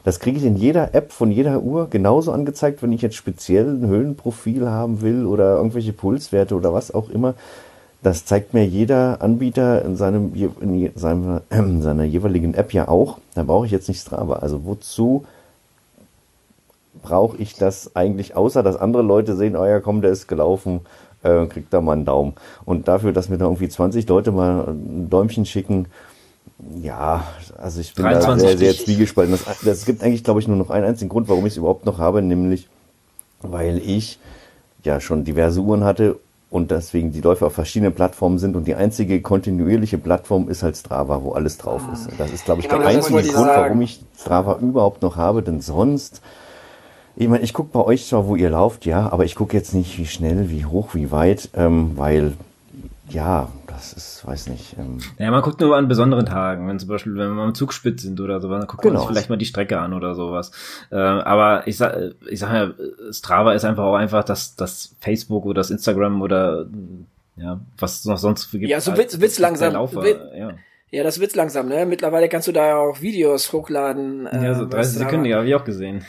[0.04, 3.66] Das kriege ich in jeder App von jeder Uhr genauso angezeigt, wenn ich jetzt speziell
[3.66, 7.34] ein Höhenprofil haben will oder irgendwelche Pulswerte oder was auch immer.
[8.02, 11.40] Das zeigt mir jeder Anbieter in, seinem, in seinem,
[11.82, 13.18] seiner jeweiligen App ja auch.
[13.34, 14.34] Da brauche ich jetzt nicht Strava.
[14.34, 15.24] Also wozu
[17.02, 20.80] brauche ich das eigentlich, außer dass andere Leute sehen, oh ja, komm, der ist gelaufen,
[21.22, 22.34] äh, kriegt da mal einen Daumen.
[22.64, 25.86] Und dafür, dass mir da irgendwie 20 Leute mal ein Däumchen schicken,
[26.82, 27.24] ja,
[27.58, 29.32] also ich bin da sehr, sehr zwiegespalten.
[29.32, 31.86] Das, das gibt eigentlich, glaube ich, nur noch einen einzigen Grund, warum ich es überhaupt
[31.86, 32.68] noch habe, nämlich
[33.42, 34.18] weil ich
[34.84, 36.18] ja schon diverse Uhren hatte
[36.50, 40.76] und deswegen die Läufe auf verschiedenen Plattformen sind und die einzige kontinuierliche Plattform ist halt
[40.76, 42.08] Strava, wo alles drauf ist.
[42.18, 45.60] Das ist, glaube ich, genau, der einzige Grund, warum ich Strava überhaupt noch habe, denn
[45.60, 46.20] sonst
[47.20, 49.74] ich meine, ich gucke bei euch zwar, wo ihr lauft, ja, aber ich gucke jetzt
[49.74, 52.32] nicht, wie schnell, wie hoch, wie weit, ähm, weil,
[53.10, 54.74] ja, das ist, weiß nicht.
[54.78, 58.00] Ähm, ja, man guckt nur an besonderen Tagen, wenn zum Beispiel, wenn wir am Zugspitz
[58.02, 58.94] sind oder so, dann guckt genau.
[58.94, 60.50] man sich vielleicht mal die Strecke an oder sowas.
[60.90, 61.94] Äh, aber ich sag,
[62.30, 62.70] ich sag ja,
[63.12, 66.64] Strava ist einfach auch einfach das, das Facebook oder das Instagram oder
[67.36, 68.70] ja, was es noch sonst für gibt.
[68.70, 69.74] Ja, so wird's, wird's langsam.
[69.74, 70.54] Laufer, wird, ja.
[70.90, 71.84] ja, das wird's langsam, ne?
[71.84, 74.26] Mittlerweile kannst du da auch Videos hochladen.
[74.26, 76.02] Äh, ja, so 30 Sekunden, ja, habe ich auch gesehen.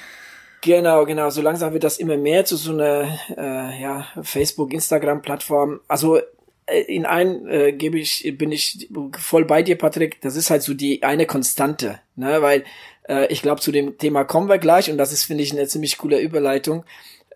[0.62, 1.30] Genau, genau.
[1.32, 5.82] So langsam wird das immer mehr zu so einer äh, ja, Facebook, Instagram-Plattform.
[5.88, 6.20] Also
[6.68, 10.22] äh, in ein äh, gebe ich, bin ich voll bei dir, Patrick.
[10.22, 12.44] Das ist halt so die eine Konstante, ne?
[12.44, 12.64] Weil
[13.10, 15.68] äh, ich glaube, zu dem Thema kommen wir gleich und das ist, finde ich, eine
[15.68, 16.86] ziemlich coole Überleitung.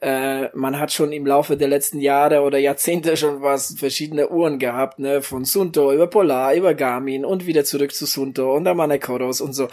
[0.01, 4.59] Äh, man hat schon im Laufe der letzten Jahre oder Jahrzehnte schon was verschiedene Uhren
[4.59, 8.77] gehabt, ne, von Sunto über Polar, über Garmin und wieder zurück zu Sunto und dann
[8.77, 9.67] Manekoros und so.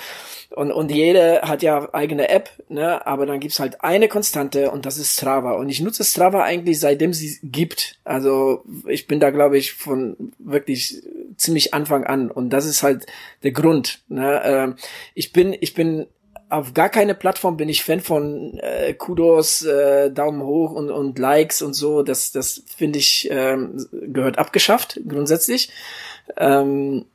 [0.51, 4.87] Und, und jede hat ja eigene App, ne, aber dann gibt's halt eine Konstante und
[4.87, 5.53] das ist Strava.
[5.53, 7.99] Und ich nutze Strava eigentlich seitdem sie gibt.
[8.05, 11.03] Also ich bin da, glaube ich, von wirklich
[11.37, 12.31] ziemlich Anfang an.
[12.31, 13.07] Und das ist halt
[13.43, 14.01] der Grund.
[14.09, 14.43] Ne?
[14.45, 14.75] Ähm,
[15.15, 16.07] ich bin, ich bin
[16.53, 21.19] auf gar keine Plattform bin ich Fan von äh, Kudos, äh, Daumen hoch und, und
[21.19, 22.03] Likes und so.
[22.03, 25.71] Das, das finde ich ähm, gehört abgeschafft grundsätzlich.
[26.37, 27.07] Ähm,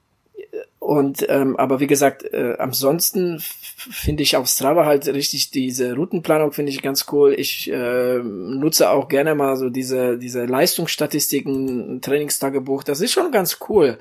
[0.80, 6.52] und ähm, aber wie gesagt, äh, ansonsten finde ich auf Strava halt richtig diese Routenplanung
[6.52, 7.34] finde ich ganz cool.
[7.38, 12.84] Ich äh, nutze auch gerne mal so diese diese Leistungsstatistiken, Trainingstagebuch.
[12.84, 14.00] Das ist schon ganz cool.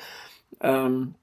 [0.60, 1.14] Ähm,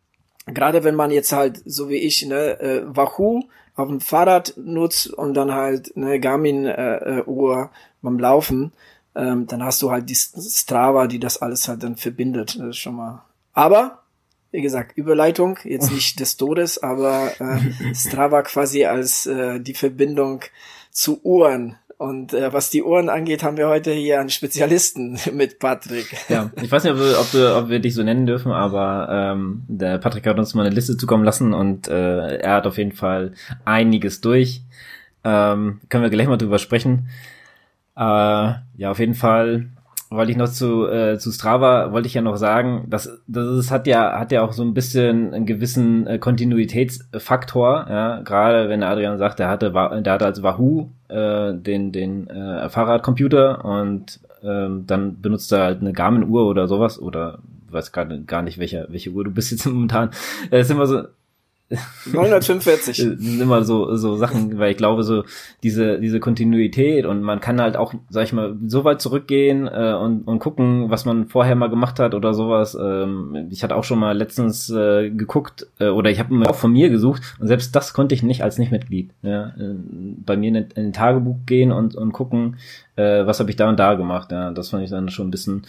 [0.45, 3.43] Gerade wenn man jetzt halt so wie ich ne äh, Wahoo
[3.75, 7.67] auf dem Fahrrad nutzt und dann halt eine Garmin-Uhr äh,
[8.01, 8.71] beim Laufen,
[9.15, 12.57] ähm, dann hast du halt die Strava, die das alles halt dann verbindet.
[12.59, 13.23] Das ist schon mal.
[13.53, 14.03] Aber,
[14.51, 20.41] wie gesagt, Überleitung, jetzt nicht des Todes, aber äh, Strava quasi als äh, die Verbindung
[20.91, 21.77] zu Uhren.
[22.03, 26.13] Und äh, was die Ohren angeht, haben wir heute hier einen Spezialisten mit Patrick.
[26.27, 29.07] Ja, ich weiß nicht, ob wir, ob wir, ob wir dich so nennen dürfen, aber
[29.09, 32.77] ähm, der Patrick hat uns mal eine Liste zukommen lassen und äh, er hat auf
[32.77, 33.31] jeden Fall
[33.63, 34.63] einiges durch.
[35.23, 37.07] Ähm, können wir gleich mal drüber sprechen.
[37.95, 39.69] Äh, ja, auf jeden Fall
[40.13, 43.71] wollte ich noch zu, äh, zu Strava, wollte ich ja noch sagen, das, das ist,
[43.71, 48.83] hat ja, hat ja auch so ein bisschen einen gewissen äh, Kontinuitätsfaktor, ja, gerade wenn
[48.83, 54.85] Adrian sagt, er hatte, der hatte als Wahoo äh, den, den äh, Fahrradcomputer und ähm,
[54.87, 59.11] dann benutzt er halt eine Garmin-Uhr oder sowas oder weiß gerade gar nicht, welche, welche
[59.11, 60.11] Uhr du bist jetzt momentan.
[60.51, 61.03] Äh, ist immer so,
[62.11, 62.97] 945.
[63.19, 65.23] sind immer so, so Sachen, weil ich glaube, so
[65.63, 69.93] diese, diese Kontinuität und man kann halt auch, sag ich mal, so weit zurückgehen äh,
[69.93, 72.77] und, und gucken, was man vorher mal gemacht hat oder sowas.
[72.79, 76.71] Ähm, ich hatte auch schon mal letztens äh, geguckt äh, oder ich habe auch von
[76.71, 79.11] mir gesucht und selbst das konnte ich nicht als Nichtmitglied.
[79.21, 79.75] Ja, äh,
[80.25, 82.57] bei mir in, in ein Tagebuch gehen und, und gucken,
[82.95, 84.31] äh, was habe ich da und da gemacht.
[84.31, 85.63] Ja, das fand ich dann schon ein bisschen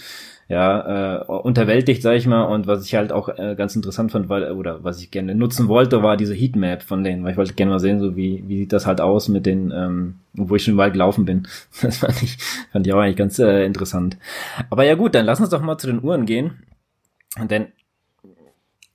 [0.49, 2.43] ja, äh, unterwältigt, sag ich mal.
[2.43, 5.69] Und was ich halt auch äh, ganz interessant fand, weil, oder was ich gerne nutzen
[5.69, 8.59] wollte, war diese Heatmap von denen, weil ich wollte gerne mal sehen, so wie, wie
[8.59, 11.47] sieht das halt aus mit den, ähm, wo ich schon weit gelaufen bin.
[11.83, 12.39] Das fand ich,
[12.73, 14.17] fand ich auch eigentlich ganz äh, interessant.
[14.71, 16.63] Aber ja gut, dann lass uns doch mal zu den Uhren gehen.
[17.43, 17.67] Denn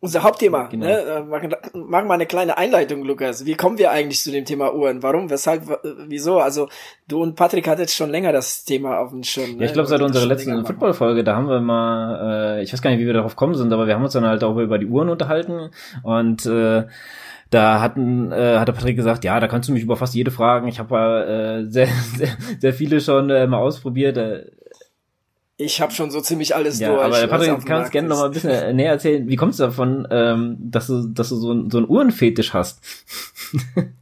[0.02, 0.68] unser Hauptthema.
[0.68, 0.86] Genau.
[0.86, 0.98] Ne?
[0.98, 3.46] Äh, machen, machen wir eine kleine Einleitung, Lukas.
[3.46, 5.04] Wie kommen wir eigentlich zu dem Thema Uhren?
[5.04, 5.30] Warum?
[5.30, 5.64] Weshalb?
[6.08, 6.40] Wieso?
[6.40, 6.70] Also
[7.08, 9.52] du und Patrick hattet jetzt schon länger das Thema auf dem Schirm.
[9.52, 9.60] Ne?
[9.60, 12.92] Ja, ich glaube seit unserer letzten Football-Folge, da haben wir mal, äh, ich weiß gar
[12.92, 14.88] nicht, wie wir darauf kommen sind, aber wir haben uns dann halt auch über die
[14.88, 15.70] Uhren unterhalten
[16.04, 16.86] und äh,
[17.50, 20.30] da hatten, äh, hat der Patrick gesagt, ja, da kannst du mich über fast jede
[20.30, 20.68] fragen.
[20.68, 24.18] Ich habe äh, sehr, sehr, sehr viele schon äh, mal ausprobiert.
[24.18, 24.46] Äh,
[25.62, 27.04] ich habe schon so ziemlich alles ja, durch.
[27.04, 29.28] Aber Patrick, kannst du gerne noch mal ein bisschen näher erzählen.
[29.28, 32.80] Wie kommst du davon, ähm, dass du, dass du so, ein, so einen Uhrenfetisch hast?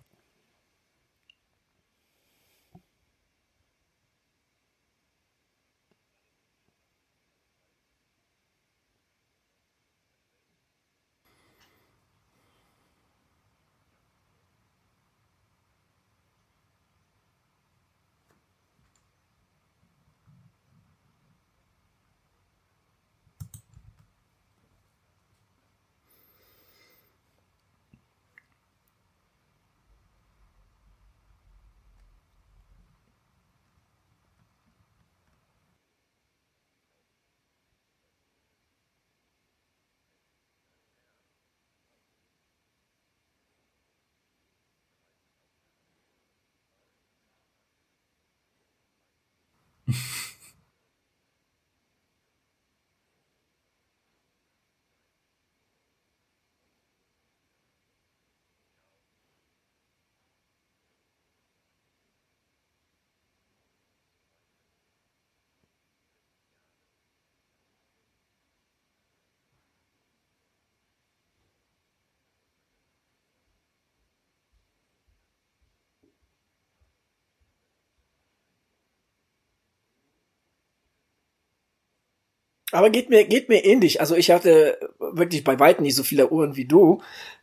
[82.78, 84.02] Aber geht mir, geht mir ähnlich.
[84.02, 87.02] Also ich hatte wirklich bei weitem nicht so viele Uhren wie du.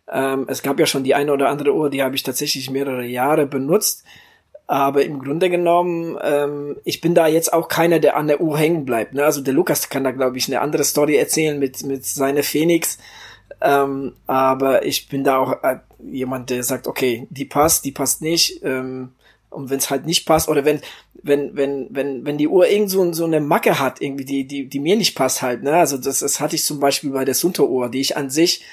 [0.09, 3.05] Ähm, es gab ja schon die eine oder andere Uhr, die habe ich tatsächlich mehrere
[3.05, 4.05] Jahre benutzt.
[4.69, 8.57] Aber im Grunde genommen, ähm, ich bin da jetzt auch keiner, der an der Uhr
[8.57, 9.15] hängen bleibt.
[9.15, 9.25] Ne?
[9.25, 12.99] Also der Lukas kann da, glaube ich, eine andere Story erzählen mit, mit seiner Phoenix.
[13.61, 18.23] Ähm, aber ich bin da auch äh, jemand, der sagt, okay, die passt, die passt
[18.23, 18.63] nicht.
[18.63, 19.11] Ähm,
[19.55, 20.81] und wenn es halt nicht passt, oder wenn,
[21.23, 24.69] wenn, wenn, wenn, wenn die Uhr irgend so, so eine Macke hat, irgendwie, die, die,
[24.69, 25.75] die mir nicht passt halt, ne?
[25.75, 28.65] Also das, das hatte ich zum Beispiel bei der Sunto-Uhr, die ich an sich,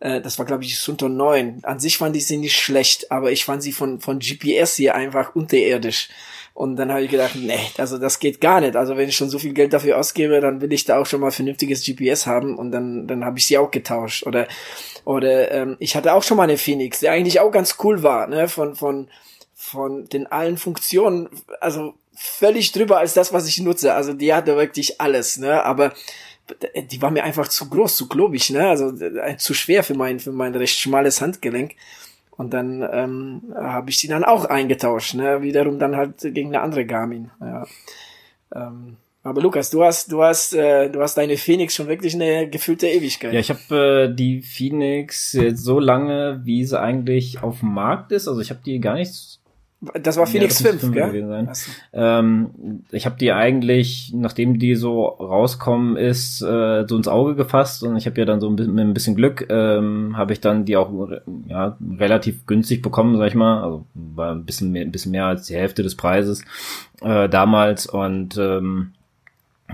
[0.00, 1.60] äh, das war glaube ich die Sunto 9.
[1.62, 4.94] An sich fand ich sie nicht schlecht, aber ich fand sie von, von GPS hier
[4.94, 6.08] einfach unterirdisch.
[6.54, 8.74] Und dann habe ich gedacht, nee, also das geht gar nicht.
[8.74, 11.20] Also wenn ich schon so viel Geld dafür ausgebe, dann will ich da auch schon
[11.20, 14.26] mal vernünftiges GPS haben und dann, dann habe ich sie auch getauscht.
[14.26, 14.48] Oder,
[15.04, 18.26] oder ähm, ich hatte auch schon mal eine Phoenix, die eigentlich auch ganz cool war,
[18.26, 19.08] ne, von, von,
[19.70, 21.28] von den allen Funktionen,
[21.60, 23.94] also völlig drüber als das, was ich nutze.
[23.94, 25.92] Also die hatte wirklich alles, ne, aber
[26.90, 30.18] die war mir einfach zu groß, zu globig, ne, also äh, zu schwer für mein,
[30.18, 31.74] für mein recht schmales Handgelenk.
[32.30, 35.42] Und dann ähm, habe ich die dann auch eingetauscht, ne?
[35.42, 37.32] Wiederum dann halt gegen eine andere Garmin.
[37.40, 37.66] Ja.
[38.54, 42.48] Ähm, aber Lukas, du hast, du hast, äh, du hast deine Phoenix schon wirklich eine
[42.48, 43.32] gefühlte Ewigkeit.
[43.32, 48.12] Ja, ich habe äh, die Phoenix jetzt so lange, wie sie eigentlich auf dem Markt
[48.12, 48.28] ist.
[48.28, 49.37] Also ich habe die gar nicht
[49.80, 51.26] das war Phoenix ja, das 5, gell?
[51.28, 51.50] Sein.
[51.92, 57.84] Ähm, ich habe die eigentlich, nachdem die so rauskommen ist, äh, so ins Auge gefasst
[57.84, 60.40] und ich habe ja dann so ein bisschen, mit ein bisschen Glück, ähm, habe ich
[60.40, 60.90] dann die auch
[61.46, 63.62] ja, relativ günstig bekommen, sag ich mal.
[63.62, 66.42] Also war ein bisschen mehr, ein bisschen mehr als die Hälfte des Preises
[67.00, 68.94] äh, damals und ähm,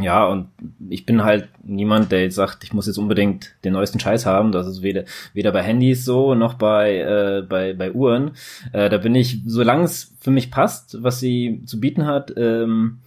[0.01, 0.49] ja, und
[0.89, 4.51] ich bin halt niemand, der jetzt sagt, ich muss jetzt unbedingt den neuesten Scheiß haben.
[4.51, 5.05] Das ist weder,
[5.35, 8.33] weder bei Handys so noch bei, äh, bei, bei Uhren.
[8.73, 12.99] Äh, da bin ich, solange es für mich passt, was sie zu bieten hat, ähm,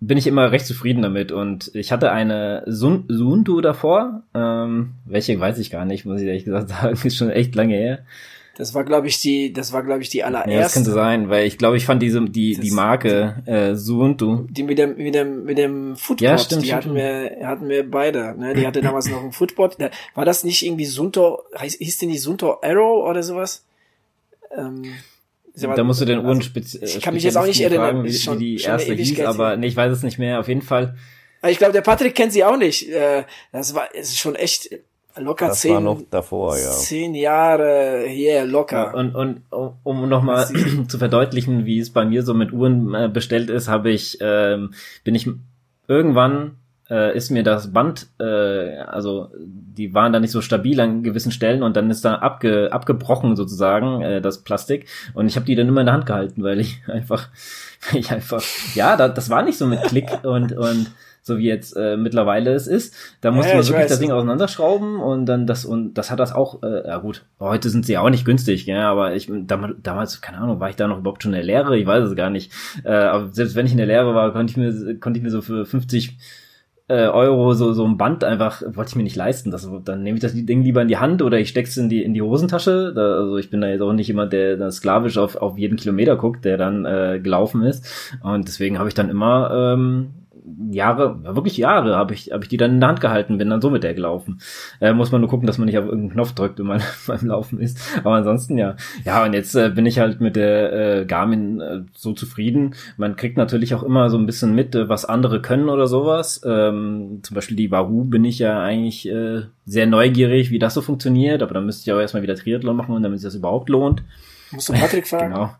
[0.00, 1.30] bin ich immer recht zufrieden damit.
[1.30, 6.26] Und ich hatte eine Sun Sunto davor, ähm, welche weiß ich gar nicht, muss ich
[6.26, 8.00] ehrlich gesagt sagen, ist schon echt lange her.
[8.56, 10.52] Das war, glaube ich, die, das war, glaube ich, die allererste.
[10.52, 13.74] Ja, das könnte sein, weil ich glaube, ich fand diese, die, das, die Marke, äh,
[13.74, 14.46] Suuntu.
[14.50, 16.84] Die mit dem, mit dem, mit dem Footboard, ja, stimmt, die stimmt.
[16.84, 18.54] hatten wir, hatten wir beide, ne?
[18.54, 19.78] Die hatte damals noch ein Footboard.
[20.14, 23.64] War das nicht irgendwie Sunto, heißt, hieß denn die Sunto Arrow oder sowas?
[24.54, 24.84] Ähm,
[25.54, 28.38] da musst du den Uhren also, Ich kann mich jetzt auch nicht erinnern, wie, schon,
[28.38, 30.40] wie die erste hieß, aber nee, ich weiß es nicht mehr.
[30.40, 30.96] Auf jeden Fall.
[31.46, 32.88] Ich glaube, der Patrick kennt sie auch nicht.
[32.88, 34.70] Äh, das war, ist schon echt
[35.16, 36.70] locker das zehn, war noch davor, ja.
[36.70, 38.92] zehn Jahre hier locker.
[38.92, 40.46] Ja, und, und um nochmal
[40.88, 44.74] zu verdeutlichen, wie es bei mir so mit Uhren äh, bestellt ist, habe ich, ähm,
[45.04, 45.28] bin ich
[45.88, 46.56] irgendwann
[46.92, 51.32] äh, ist mir das Band, äh, also die waren da nicht so stabil an gewissen
[51.32, 55.54] Stellen und dann ist da abge, abgebrochen sozusagen äh, das Plastik und ich habe die
[55.54, 57.30] dann immer in der Hand gehalten, weil ich einfach,
[57.90, 58.42] weil ich einfach,
[58.74, 60.92] ja, da, das war nicht so mit Klick und und
[61.22, 62.94] so wie jetzt äh, mittlerweile es ist.
[63.20, 63.90] Da musste ja, man wirklich weiß.
[63.90, 67.70] das Ding auseinanderschrauben und dann das und das hat das auch, äh, ja gut, heute
[67.70, 70.76] sind sie ja auch nicht günstig, ja, aber ich damals, damals, keine Ahnung, war ich
[70.76, 71.78] da noch überhaupt schon in der Lehre?
[71.78, 72.52] Ich weiß es gar nicht.
[72.84, 75.30] Äh, aber selbst wenn ich in der Lehre war, konnte ich mir, konnte ich mir
[75.30, 76.18] so für 50
[76.88, 79.50] äh, Euro so so ein Band einfach wollte ich mir nicht leisten.
[79.50, 82.02] Das, dann nehme ich das Ding lieber in die Hand oder ich steck's in die
[82.02, 82.92] in die Hosentasche.
[82.94, 85.76] Da, also ich bin da jetzt auch nicht jemand, der da sklavisch auf auf jeden
[85.76, 88.18] Kilometer guckt, der dann äh, gelaufen ist.
[88.22, 90.10] Und deswegen habe ich dann immer ähm,
[90.70, 93.60] Jahre, wirklich Jahre, habe ich, hab ich die dann in der Hand gehalten, bin dann
[93.60, 94.40] so mit der gelaufen.
[94.80, 97.26] Äh, muss man nur gucken, dass man nicht auf irgendeinen Knopf drückt, wenn man beim
[97.26, 97.80] Laufen ist.
[97.98, 98.76] Aber ansonsten ja.
[99.04, 102.74] Ja, und jetzt äh, bin ich halt mit der äh, Garmin äh, so zufrieden.
[102.96, 106.40] Man kriegt natürlich auch immer so ein bisschen mit, äh, was andere können oder sowas.
[106.44, 110.82] Ähm, zum Beispiel die Wahoo bin ich ja eigentlich äh, sehr neugierig, wie das so
[110.82, 111.42] funktioniert.
[111.42, 114.02] Aber dann müsste ich auch erstmal wieder Triathlon machen, damit sich das überhaupt lohnt.
[114.50, 115.32] Musst du Patrick fragen?
[115.32, 115.50] genau.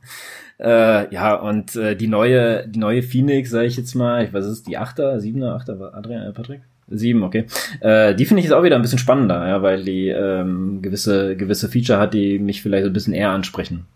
[0.58, 4.44] Äh, ja, und äh, die neue, die neue Phoenix, sage ich jetzt mal, ich weiß
[4.44, 6.60] es die Achter, Siebener, Achter, Adrian, äh, Patrick?
[6.88, 7.46] Sieben, okay.
[7.80, 11.36] Äh, die finde ich jetzt auch wieder ein bisschen spannender, ja, weil die ähm, gewisse,
[11.36, 13.86] gewisse Feature hat, die mich vielleicht ein bisschen eher ansprechen.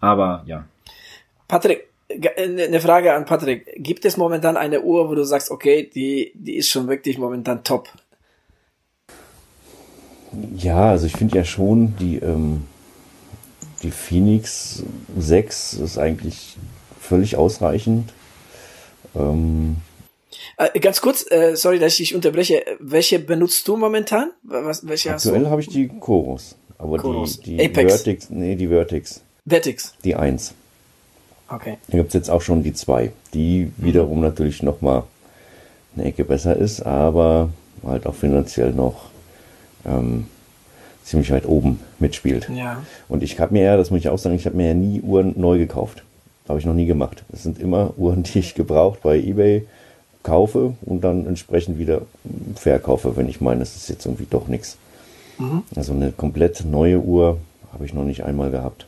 [0.00, 0.64] Aber ja.
[1.48, 1.88] Patrick,
[2.36, 3.74] eine Frage an Patrick.
[3.76, 7.64] Gibt es momentan eine Uhr, wo du sagst, okay, die, die ist schon wirklich momentan
[7.64, 7.88] top?
[10.56, 12.64] Ja, also ich finde ja schon, die, ähm,
[13.82, 14.82] die Phoenix
[15.18, 16.56] 6 ist eigentlich
[17.00, 18.12] völlig ausreichend.
[19.14, 19.76] Ähm,
[20.56, 22.64] äh, ganz kurz, äh, sorry, dass ich dich unterbreche.
[22.80, 24.30] Welche benutzt du momentan?
[24.42, 26.56] Was, welche Aktuell habe ich die Chorus.
[26.78, 27.40] Aber Chorus.
[27.40, 27.94] die, die Apex.
[27.94, 29.22] Vertex, nee, die Vertex.
[29.46, 29.94] Vertex.
[30.04, 30.54] Die 1.
[31.48, 31.78] Okay.
[31.88, 35.04] Da gibt es jetzt auch schon die 2, die wiederum natürlich nochmal
[35.94, 37.50] eine Ecke besser ist, aber
[37.86, 39.10] halt auch finanziell noch
[39.84, 40.26] ähm,
[41.04, 42.48] ziemlich weit oben mitspielt.
[42.48, 42.82] Ja.
[43.08, 45.00] Und ich habe mir ja, das muss ich auch sagen, ich habe mir ja nie
[45.00, 46.02] Uhren neu gekauft.
[46.48, 47.24] Habe ich noch nie gemacht.
[47.28, 49.66] Das sind immer Uhren, die ich gebraucht bei eBay
[50.22, 52.02] kaufe und dann entsprechend wieder
[52.56, 54.78] verkaufe, wenn ich meine, es ist jetzt irgendwie doch nichts.
[55.38, 55.62] Mhm.
[55.76, 57.38] Also eine komplett neue Uhr
[57.72, 58.86] habe ich noch nicht einmal gehabt.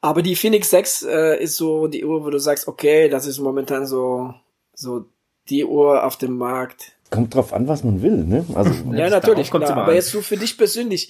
[0.00, 3.38] Aber die Phoenix 6 äh, ist so die Uhr, wo du sagst, okay, das ist
[3.38, 4.34] momentan so,
[4.74, 5.06] so
[5.48, 8.44] die Uhr auf dem Markt, kommt drauf an, was man will, ne?
[8.54, 9.76] Also ja, natürlich, klar.
[9.76, 11.08] Aber jetzt so für dich persönlich,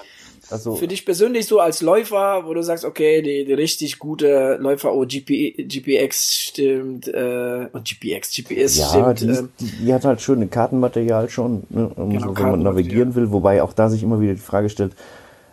[0.50, 4.58] also für dich persönlich so als Läufer, wo du sagst, okay, die, die richtig gute
[4.60, 9.20] Läufer, oh GP, GPX stimmt, äh, und GPX, GPS ja, stimmt.
[9.20, 12.62] Die, äh, die, die hat halt schöne Kartenmaterial schon, ne, um genau, so, wenn man
[12.62, 14.92] navigieren will, wobei auch da sich immer wieder die Frage stellt,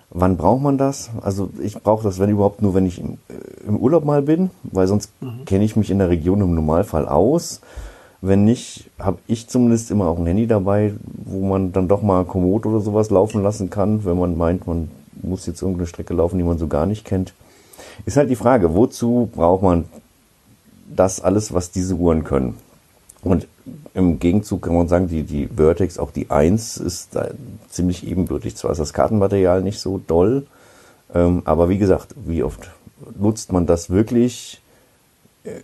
[0.10, 1.12] wann braucht man das?
[1.22, 4.50] Also ich brauche das, wenn überhaupt, nur wenn ich im, äh, im Urlaub mal bin,
[4.64, 5.46] weil sonst mhm.
[5.46, 7.62] kenne ich mich in der Region im Normalfall aus.
[8.22, 12.26] Wenn nicht, habe ich zumindest immer auch ein Handy dabei, wo man dann doch mal
[12.26, 16.38] Komoot oder sowas laufen lassen kann, wenn man meint, man muss jetzt irgendeine Strecke laufen,
[16.38, 17.34] die man so gar nicht kennt.
[18.06, 19.86] Ist halt die Frage, wozu braucht man
[20.94, 22.58] das alles, was diese Uhren können?
[23.22, 23.48] Und
[23.94, 27.18] im Gegenzug kann man sagen, die, die Vertex, auch die 1, ist
[27.70, 28.56] ziemlich ebenbürtig.
[28.56, 30.48] Zwar ist das Kartenmaterial nicht so doll,
[31.14, 32.70] ähm, aber wie gesagt, wie oft
[33.18, 34.62] nutzt man das wirklich
[35.44, 35.62] äh,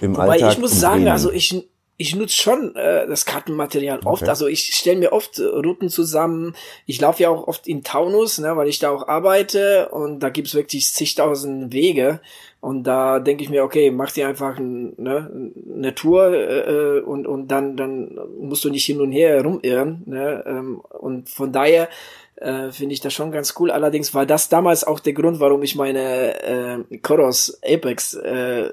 [0.00, 0.52] im Wobei Alltag?
[0.52, 1.12] ich muss sagen, Training?
[1.12, 1.66] also ich,
[2.00, 4.22] ich nutze schon äh, das Kartenmaterial oft.
[4.22, 4.30] Okay.
[4.30, 6.54] Also ich stelle mir oft äh, Routen zusammen.
[6.86, 10.30] Ich laufe ja auch oft in Taunus, ne, weil ich da auch arbeite und da
[10.30, 12.22] gibt's wirklich zigtausend Wege.
[12.60, 17.00] Und da denke ich mir, okay, mach dir einfach ein, ne, eine Tour äh, äh,
[17.02, 20.02] und, und dann, dann musst du nicht hin und her rumirren.
[20.06, 20.42] Ne?
[20.46, 21.90] Ähm, und von daher
[22.40, 23.70] äh, finde ich das schon ganz cool.
[23.70, 28.70] Allerdings war das damals auch der Grund, warum ich meine äh, Koros Apex äh,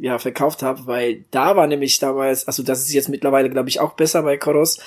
[0.00, 3.80] ja verkauft habe, weil da war nämlich damals, also das ist jetzt mittlerweile glaube ich
[3.80, 4.78] auch besser bei Koros,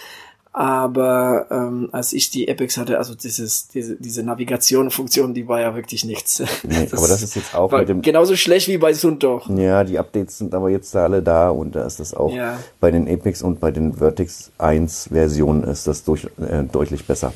[0.54, 5.74] aber ähm, als ich die Apex hatte, also dieses, diese, diese Navigation-Funktion, die war ja
[5.76, 6.44] wirklich nichts.
[6.64, 9.42] Nee, das aber das ist jetzt auch mit dem genauso schlecht wie bei Sunto.
[9.56, 12.60] Ja, die Updates sind aber jetzt da alle da und da ist das auch ja.
[12.80, 17.34] bei den Apex und bei den Vertex 1 Versionen ist das durch, äh, deutlich besser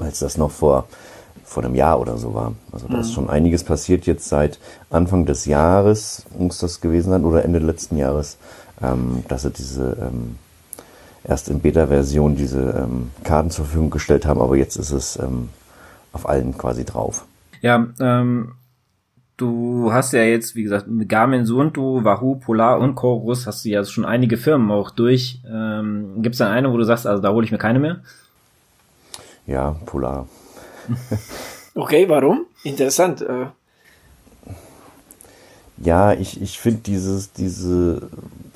[0.00, 0.86] als das noch vor,
[1.44, 2.52] vor einem Jahr oder so war.
[2.72, 3.00] Also da mhm.
[3.00, 4.58] ist schon einiges passiert jetzt seit
[4.90, 8.38] Anfang des Jahres, muss das gewesen sein, oder Ende letzten Jahres,
[8.82, 10.36] ähm, dass sie diese ähm,
[11.24, 15.50] erst in Beta-Version diese ähm, Karten zur Verfügung gestellt haben, aber jetzt ist es ähm,
[16.12, 17.24] auf allen quasi drauf.
[17.60, 18.52] Ja, ähm,
[19.36, 23.68] du hast ja jetzt, wie gesagt, mit Garmin, Suunto, Wahoo, Polar und Chorus hast du
[23.68, 25.42] ja schon einige Firmen auch durch.
[25.50, 28.00] Ähm, Gibt es da eine, wo du sagst, also da hole ich mir keine mehr?
[29.46, 30.26] Ja, Polar.
[31.74, 32.46] okay, warum?
[32.64, 33.22] Interessant.
[33.22, 33.46] Äh.
[35.78, 38.08] Ja, ich, ich finde dieses, diese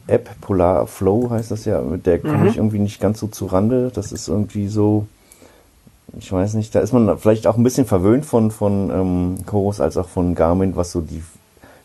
[0.07, 2.47] App Polar Flow heißt das ja, mit der komme mhm.
[2.47, 3.91] ich irgendwie nicht ganz so zu Rande.
[3.93, 5.07] Das ist irgendwie so,
[6.19, 9.81] ich weiß nicht, da ist man vielleicht auch ein bisschen verwöhnt von, von ähm, Chorus
[9.81, 11.23] als auch von Garmin, was so die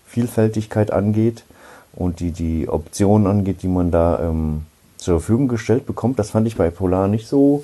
[0.05, 1.43] Vielfältigkeit angeht
[1.93, 4.61] und die, die Optionen angeht, die man da ähm,
[4.97, 6.19] zur Verfügung gestellt bekommt.
[6.19, 7.63] Das fand ich bei Polar nicht so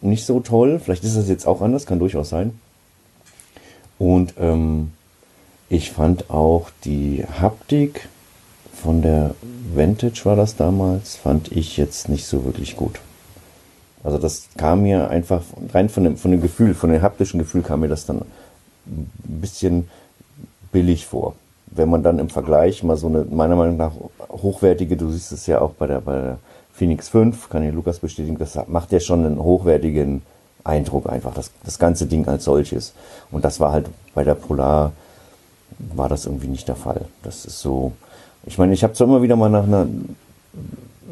[0.00, 0.80] nicht so toll.
[0.82, 2.58] Vielleicht ist das jetzt auch anders, kann durchaus sein.
[3.98, 4.92] Und ähm,
[5.68, 8.08] ich fand auch die Haptik
[8.72, 9.34] von der
[9.74, 12.98] Vantage war das damals, fand ich jetzt nicht so wirklich gut.
[14.02, 17.62] Also das kam mir einfach rein von dem, von dem Gefühl, von dem haptischen Gefühl
[17.62, 18.22] kam mir das dann
[18.86, 19.88] ein bisschen
[20.72, 21.34] billig vor.
[21.66, 23.92] Wenn man dann im Vergleich mal so eine, meiner Meinung nach,
[24.30, 26.38] hochwertige, du siehst es ja auch bei der, bei der
[26.80, 30.22] Phoenix 5, kann ich Lukas bestätigen, das macht ja schon einen hochwertigen
[30.64, 32.94] Eindruck einfach, das, das ganze Ding als solches.
[33.30, 34.92] Und das war halt bei der Polar,
[35.94, 37.02] war das irgendwie nicht der Fall.
[37.22, 37.92] Das ist so,
[38.46, 39.88] ich meine, ich habe zwar immer wieder mal nach einer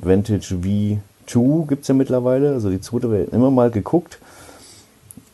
[0.01, 4.21] Vantage V2 gibt es ja mittlerweile, also die zweite Welt immer mal geguckt,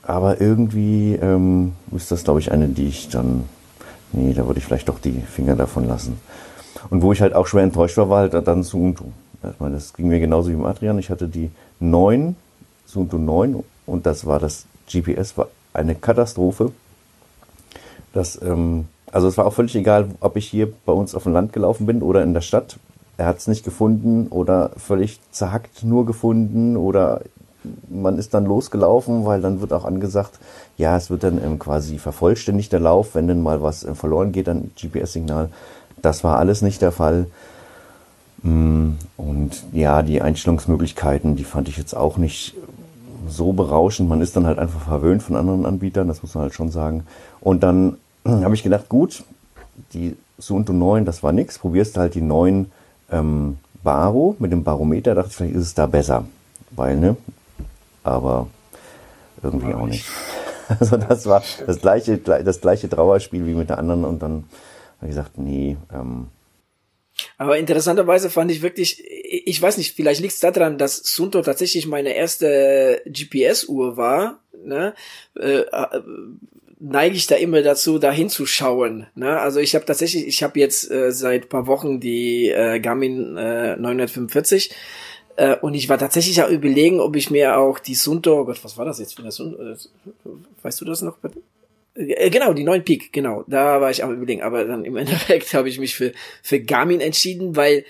[0.03, 3.45] aber irgendwie ähm, ist das, glaube ich, eine, die ich dann,
[4.13, 6.19] nee, da würde ich vielleicht doch die Finger davon lassen.
[6.91, 9.13] Und wo ich halt auch schwer enttäuscht war, war halt dann Suunto.
[9.51, 10.99] Ich meine, das ging mir genauso wie im Adrian.
[10.99, 12.37] Ich hatte die 9,
[12.87, 16.73] Suunto 9 und das war das GPS, war eine Katastrophe.
[18.13, 21.33] Das, ähm, also es war auch völlig egal, ob ich hier bei uns auf dem
[21.33, 22.79] Land gelaufen bin oder in der Stadt.
[23.17, 27.23] Er hat es nicht gefunden oder völlig zerhackt nur gefunden oder
[27.89, 30.39] man ist dann losgelaufen, weil dann wird auch angesagt,
[30.77, 34.33] ja, es wird dann ähm, quasi vervollständigt der Lauf, wenn dann mal was äh, verloren
[34.33, 35.51] geht, dann GPS-Signal.
[36.03, 37.27] Das war alles nicht der Fall.
[38.45, 42.55] Mm, und ja, die Einstellungsmöglichkeiten, die fand ich jetzt auch nicht
[43.27, 44.09] so berauschend.
[44.09, 47.05] Man ist dann halt einfach verwöhnt von anderen Anbietern, das muss man halt schon sagen.
[47.41, 49.25] Und dann habe ich gedacht, gut,
[49.95, 51.59] die Suunto 9, das war nix.
[51.59, 52.71] Probierst halt die neuen
[53.11, 55.15] ähm, Baro mit dem Barometer.
[55.15, 56.25] Dachte ich, vielleicht ist es da besser.
[56.71, 57.17] Weil, ne?
[58.03, 58.49] Aber
[59.43, 60.07] irgendwie auch nicht.
[60.81, 64.03] Also das war das gleiche, das gleiche Trauerspiel wie mit der anderen.
[64.07, 64.45] Und dann
[64.97, 66.29] habe ich gesagt, nee, ähm,
[67.39, 71.87] aber interessanterweise fand ich wirklich, ich weiß nicht, vielleicht liegt es daran, dass Sunto tatsächlich
[71.87, 74.41] meine erste GPS-Uhr war.
[74.65, 74.95] Ne?
[75.39, 76.01] Äh, äh,
[76.81, 79.07] neige ich da immer dazu, da hinzuschauen.
[79.15, 79.39] Ne?
[79.41, 83.77] Also ich habe tatsächlich, ich habe jetzt äh, seit paar Wochen die äh, Garmin äh,
[83.77, 84.75] 945
[85.37, 88.63] Äh, und ich war tatsächlich auch überlegen, ob ich mir auch die Sunto, oh Gott,
[88.63, 89.61] was war das jetzt für eine Sunto?
[89.61, 89.75] Äh,
[90.63, 91.17] weißt du das noch?
[91.25, 91.31] Äh,
[91.95, 93.45] genau, die neuen Peak, genau.
[93.47, 94.43] Da war ich am überlegen.
[94.43, 97.85] Aber dann im Endeffekt habe ich mich für, für Garmin entschieden, weil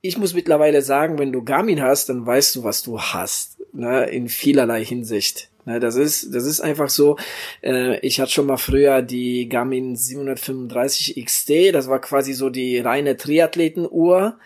[0.00, 3.56] ich muss mittlerweile sagen, wenn du Garmin hast, dann weißt du, was du hast.
[3.72, 5.50] Ne, in vielerlei Hinsicht.
[5.66, 7.16] Ne, das ist, das ist einfach so.
[7.62, 11.74] Äh, ich hatte schon mal früher die Garmin 735 XT.
[11.74, 14.38] Das war quasi so die reine Triathletenuhr.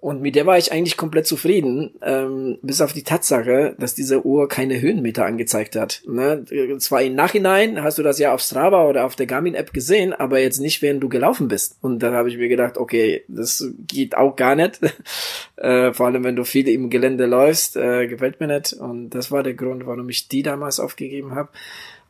[0.00, 4.24] Und mit der war ich eigentlich komplett zufrieden, ähm, bis auf die Tatsache, dass diese
[4.24, 6.02] Uhr keine Höhenmeter angezeigt hat.
[6.06, 6.44] Ne?
[6.78, 10.38] Zwar im Nachhinein hast du das ja auf Strava oder auf der Garmin-App gesehen, aber
[10.38, 11.78] jetzt nicht, während du gelaufen bist.
[11.80, 14.78] Und dann habe ich mir gedacht, okay, das geht auch gar nicht.
[15.56, 18.74] äh, vor allem, wenn du viel im Gelände läufst, äh, gefällt mir nicht.
[18.74, 21.48] Und das war der Grund, warum ich die damals aufgegeben habe.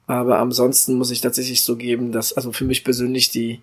[0.06, 3.60] Aber ansonsten muss ich tatsächlich so geben, dass also für mich persönlich die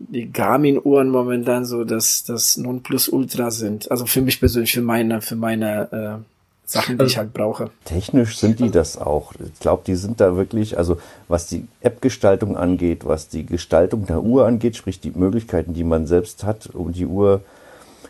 [0.00, 3.90] die Garmin-Uhren momentan so das, das Nonplusultra sind.
[3.90, 6.24] Also für mich persönlich, für meine, für meine äh,
[6.64, 7.70] Sachen, die ich halt brauche.
[7.84, 9.32] Technisch sind die das auch.
[9.34, 10.98] Ich glaube, die sind da wirklich, also
[11.28, 16.06] was die App-Gestaltung angeht, was die Gestaltung der Uhr angeht, sprich die Möglichkeiten, die man
[16.06, 17.42] selbst hat, um die Uhr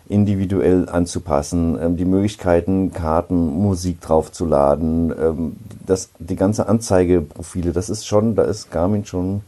[0.09, 8.07] individuell anzupassen, ähm, die Möglichkeiten, Karten, Musik draufzuladen, ähm, das, die ganze Anzeigeprofile, das ist
[8.07, 9.43] schon, da ist Garmin schon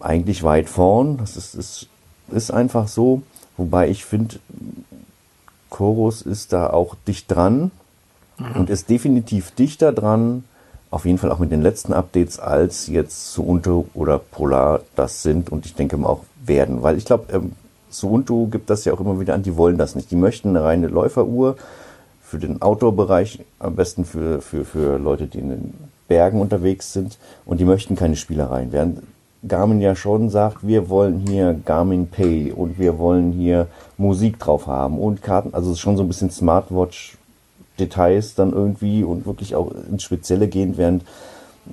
[0.00, 1.18] eigentlich weit vorn.
[1.18, 1.88] Das ist, ist,
[2.30, 3.22] ist einfach so.
[3.56, 4.38] Wobei ich finde,
[5.70, 7.70] Chorus ist da auch dicht dran
[8.38, 8.52] mhm.
[8.56, 10.44] und ist definitiv dichter dran,
[10.90, 15.50] auf jeden Fall auch mit den letzten Updates, als jetzt Suunto oder Polar das sind
[15.50, 16.82] und ich denke mal auch werden.
[16.82, 17.52] Weil ich glaube, ähm,
[17.90, 20.10] Suunto gibt das ja auch immer wieder an, die wollen das nicht.
[20.10, 21.56] Die möchten eine reine Läuferuhr
[22.22, 25.74] für den Outdoor-Bereich, am besten für, für, für Leute, die in den
[26.08, 28.72] Bergen unterwegs sind und die möchten keine Spielereien.
[28.72, 29.02] Während
[29.46, 34.66] Garmin ja schon sagt, wir wollen hier Garmin Pay und wir wollen hier Musik drauf
[34.66, 37.16] haben und Karten, also schon so ein bisschen Smartwatch
[37.78, 41.04] Details dann irgendwie und wirklich auch ins Spezielle gehen, während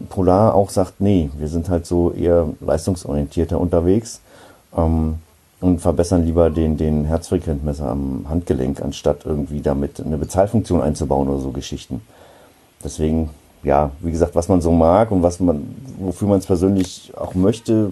[0.10, 4.22] Polar auch sagt, nee, wir sind halt so eher leistungsorientierter unterwegs
[4.78, 5.16] ähm,
[5.62, 11.40] und verbessern lieber den, den Herzfrequenzmesser am Handgelenk, anstatt irgendwie damit eine Bezahlfunktion einzubauen oder
[11.40, 12.02] so Geschichten.
[12.84, 13.32] Deswegen
[13.66, 17.34] ja, wie gesagt, was man so mag und was man, wofür man es persönlich auch
[17.34, 17.92] möchte,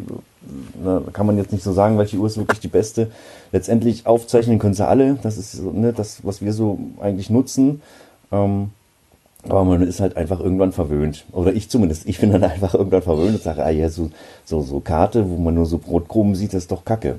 [0.83, 3.11] na, kann man jetzt nicht so sagen, welche Uhr ist wirklich die beste.
[3.51, 5.17] Letztendlich aufzeichnen können sie alle.
[5.23, 7.81] Das ist ne, das, was wir so eigentlich nutzen.
[8.31, 8.69] Ähm,
[9.47, 11.25] aber man ist halt einfach irgendwann verwöhnt.
[11.31, 12.07] Oder ich zumindest.
[12.07, 14.09] Ich bin dann einfach irgendwann verwöhnt und sage, ah ja, so,
[14.45, 17.15] so, so Karte, wo man nur so Brotkrumen sieht, das ist doch Kacke.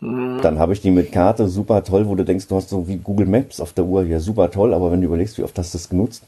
[0.00, 0.40] Mhm.
[0.42, 2.96] Dann habe ich die mit Karte, super toll, wo du denkst, du hast so wie
[2.96, 5.72] Google Maps auf der Uhr, ja super toll, aber wenn du überlegst, wie oft hast
[5.72, 6.24] du das genutzt,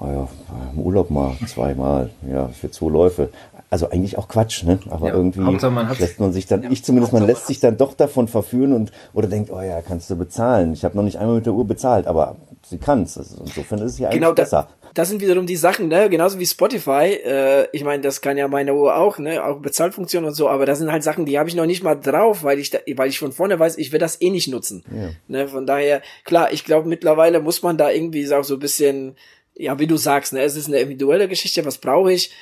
[0.00, 0.28] oh ja,
[0.72, 3.30] im Urlaub mal zweimal, ja, für zwei Läufe.
[3.68, 4.80] Also eigentlich auch Quatsch, ne?
[4.90, 7.76] Aber ja, irgendwie man lässt man sich dann, ja, ich zumindest, man lässt sich dann
[7.76, 10.72] doch davon verführen und oder denkt, oh ja, kannst du bezahlen.
[10.72, 12.36] Ich habe noch nicht einmal mit der Uhr bezahlt, aber
[12.66, 13.16] sie kann's.
[13.16, 14.68] Also insofern ist es ja eigentlich genau, besser.
[14.94, 16.10] Das sind wiederum die Sachen, ne?
[16.10, 17.14] Genauso wie Spotify.
[17.24, 19.44] Äh, ich meine, das kann ja meine Uhr auch, ne?
[19.44, 20.48] Auch Bezahlfunktion und so.
[20.48, 22.78] Aber das sind halt Sachen, die habe ich noch nicht mal drauf, weil ich, da,
[22.96, 24.82] weil ich von vorne weiß, ich will das eh nicht nutzen.
[24.92, 25.10] Ja.
[25.28, 25.46] Ne?
[25.46, 29.14] Von daher, klar, ich glaube mittlerweile muss man da irgendwie auch so ein bisschen
[29.60, 32.32] ja, wie du sagst, ne, es ist eine individuelle Geschichte, was brauche ich?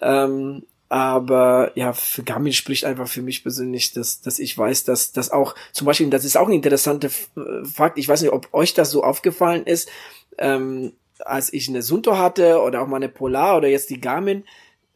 [0.00, 5.12] Ähm, aber ja, für Garmin spricht einfach für mich persönlich, dass, dass ich weiß, dass
[5.12, 8.52] das auch, zum Beispiel, das ist auch ein interessanter äh, Fakt, ich weiß nicht, ob
[8.52, 9.88] euch das so aufgefallen ist,
[10.38, 14.44] ähm, als ich eine Sunto hatte oder auch mal eine Polar oder jetzt die Garmin,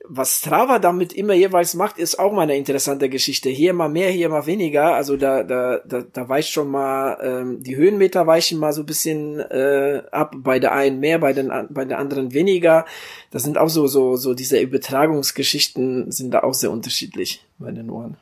[0.09, 3.51] was Strava damit immer jeweils macht, ist auch mal eine interessante Geschichte.
[3.51, 4.95] Hier mal mehr, hier mal weniger.
[4.95, 8.87] Also da, da, da, da weicht schon mal, ähm, die Höhenmeter weichen mal so ein
[8.87, 12.87] bisschen äh, ab, bei der einen mehr, bei, den, bei der anderen weniger.
[13.31, 17.91] Das sind auch so, so, so diese Übertragungsgeschichten sind da auch sehr unterschiedlich bei den
[17.91, 18.17] Ohren.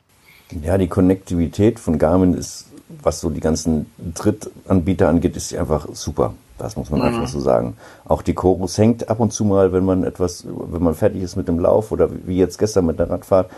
[0.63, 2.65] Ja, die Konnektivität von Garmin ist,
[3.01, 6.33] was so die ganzen Drittanbieter angeht, ist einfach super.
[6.57, 7.07] Das muss man mhm.
[7.07, 7.77] einfach so sagen.
[8.05, 11.35] Auch die Chorus hängt ab und zu mal, wenn man etwas, wenn man fertig ist
[11.35, 13.49] mit dem Lauf oder wie jetzt gestern mit der Radfahrt,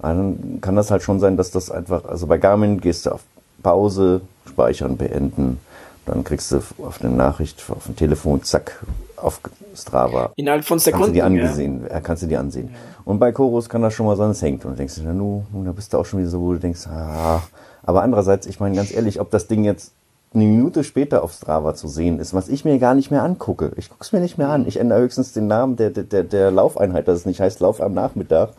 [0.00, 3.22] dann kann das halt schon sein, dass das einfach, also bei Garmin gehst du auf
[3.62, 5.58] Pause, speichern, beenden,
[6.06, 8.82] dann kriegst du auf eine Nachricht auf dem Telefon, zack,
[9.16, 9.40] auf
[9.74, 10.32] Strava.
[10.36, 11.04] Innerhalb von Sekunden.
[11.04, 12.00] Kannst du dir angesehen, ja.
[12.00, 12.70] kannst du dir ansehen.
[12.72, 12.78] Ja.
[13.04, 14.64] Und bei Chorus kann das schon mal sein, es hängt.
[14.64, 16.58] Und du denkst dir, na nu, da bist du auch schon wieder so, wo du
[16.58, 17.42] denkst, ah.
[17.82, 19.92] Aber andererseits, ich meine ganz ehrlich, ob das Ding jetzt
[20.34, 23.72] eine Minute später auf Strava zu sehen ist, was ich mir gar nicht mehr angucke.
[23.76, 24.66] Ich gucke es mir nicht mehr an.
[24.66, 27.94] Ich ändere höchstens den Namen der, der, der Laufeinheit, dass es nicht heißt Lauf am
[27.94, 28.50] Nachmittag.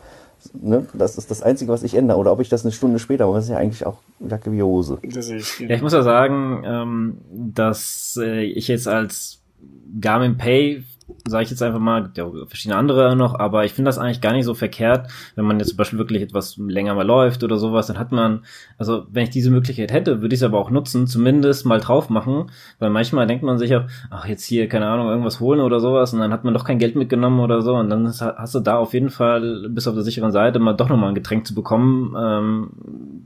[0.54, 0.86] Ne?
[0.94, 2.18] Das ist das Einzige, was ich ändere.
[2.18, 4.98] Oder ob ich das eine Stunde später mache, ist ja eigentlich auch Jacke wie Hose.
[5.02, 9.40] Ja, ich muss ja sagen, ähm, dass äh, ich jetzt als
[10.00, 10.82] Garmin Pay
[11.26, 14.20] sage ich jetzt einfach mal, gibt ja verschiedene andere noch, aber ich finde das eigentlich
[14.20, 17.56] gar nicht so verkehrt, wenn man jetzt zum Beispiel wirklich etwas länger mal läuft oder
[17.56, 18.44] sowas, dann hat man,
[18.78, 22.10] also wenn ich diese Möglichkeit hätte, würde ich es aber auch nutzen, zumindest mal drauf
[22.10, 25.80] machen, weil manchmal denkt man sich auch, ach jetzt hier, keine Ahnung, irgendwas holen oder
[25.80, 28.60] sowas und dann hat man doch kein Geld mitgenommen oder so und dann hast du
[28.60, 31.54] da auf jeden Fall bis auf der sicheren Seite mal doch nochmal ein Getränk zu
[31.54, 32.14] bekommen.
[32.18, 32.70] Ähm,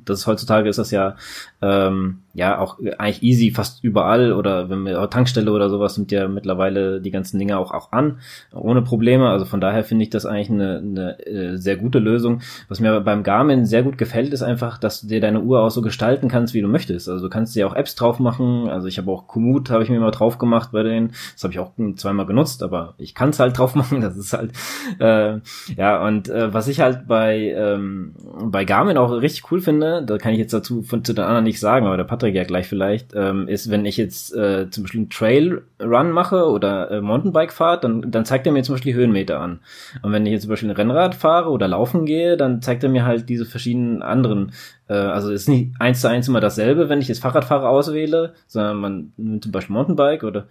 [0.04, 1.16] das ist, heutzutage ist das ja
[1.62, 6.28] ähm, ja auch eigentlich easy fast überall oder wenn wir Tankstelle oder sowas sind ja
[6.28, 8.18] mittlerweile die ganzen Dinge auch auch an
[8.52, 9.28] ohne Probleme.
[9.28, 12.40] Also von daher finde ich das eigentlich eine, eine äh, sehr gute Lösung.
[12.68, 15.70] Was mir beim Garmin sehr gut gefällt, ist einfach, dass du dir deine Uhr auch
[15.70, 17.08] so gestalten kannst, wie du möchtest.
[17.08, 18.68] Also du kannst dir auch Apps drauf machen.
[18.68, 21.12] Also ich habe auch Komoot habe ich mir mal drauf gemacht bei denen.
[21.34, 24.00] Das habe ich auch zweimal genutzt, aber ich kann es halt drauf machen.
[24.00, 24.52] Das ist halt
[24.98, 25.38] äh,
[25.76, 28.14] ja und äh, was ich halt bei ähm,
[28.44, 31.44] bei Garmin auch richtig cool finde, da kann ich jetzt dazu von, zu den anderen
[31.44, 34.84] nicht sagen, aber der Patrick ja gleich vielleicht, ähm, ist, wenn ich jetzt äh, zum
[34.84, 38.74] Beispiel einen Trail Run mache oder äh, Mountainbike fahre, dann, dann zeigt er mir zum
[38.74, 39.60] Beispiel die Höhenmeter an.
[40.02, 42.90] Und wenn ich jetzt zum Beispiel ein Rennrad fahre oder laufen gehe, dann zeigt er
[42.90, 44.52] mir halt diese verschiedenen anderen
[44.88, 48.76] äh, also ist nicht eins zu eins immer dasselbe, wenn ich jetzt Fahrradfahrer auswähle, sondern
[48.76, 50.46] man nimmt zum Beispiel Mountainbike oder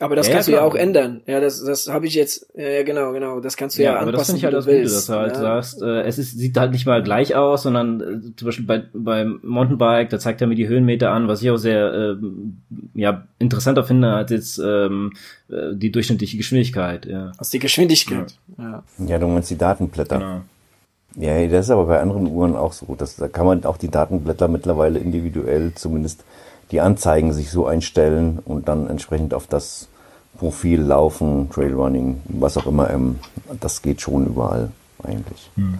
[0.00, 1.20] aber das ja, kannst ja, du ja auch ändern.
[1.26, 4.08] Ja, das, das habe ich jetzt, ja, genau, genau, das kannst du ja, ja anpassen,
[4.08, 6.56] aber das finde ich halt das Gute, dass du halt sagst, äh, es ist, sieht
[6.56, 10.48] halt nicht mal gleich aus, sondern äh, zum Beispiel bei, beim Mountainbike, da zeigt er
[10.48, 12.16] mir die Höhenmeter an, was ich auch sehr äh,
[12.94, 15.12] ja, interessanter finde als jetzt ähm,
[15.48, 17.06] äh, die durchschnittliche Geschwindigkeit.
[17.06, 17.30] Ja.
[17.38, 18.82] Aus die Geschwindigkeit, ja.
[18.98, 20.18] Ja, du meinst die Datenblätter.
[20.18, 20.40] Genau.
[21.16, 22.96] Ja, das ist aber bei anderen Uhren auch so.
[22.98, 26.24] Das, da kann man auch die Datenblätter mittlerweile individuell zumindest
[26.70, 29.88] die Anzeigen sich so einstellen und dann entsprechend auf das
[30.38, 33.18] Profil laufen, Trailrunning, was auch immer, ähm,
[33.60, 34.70] das geht schon überall
[35.02, 35.50] eigentlich.
[35.56, 35.78] Hm.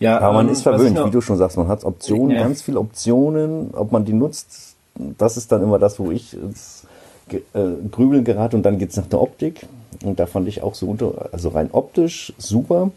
[0.00, 2.42] Ja, aber man ähm, ist verwöhnt, wie du schon sagst, man hat Optionen, ja.
[2.42, 6.86] ganz viele Optionen, ob man die nutzt, das ist dann immer das, wo ich ins
[7.30, 7.38] äh,
[7.90, 9.66] Grübeln gerate und dann geht's nach der Optik
[10.04, 12.90] und da fand ich auch so unter, also rein optisch super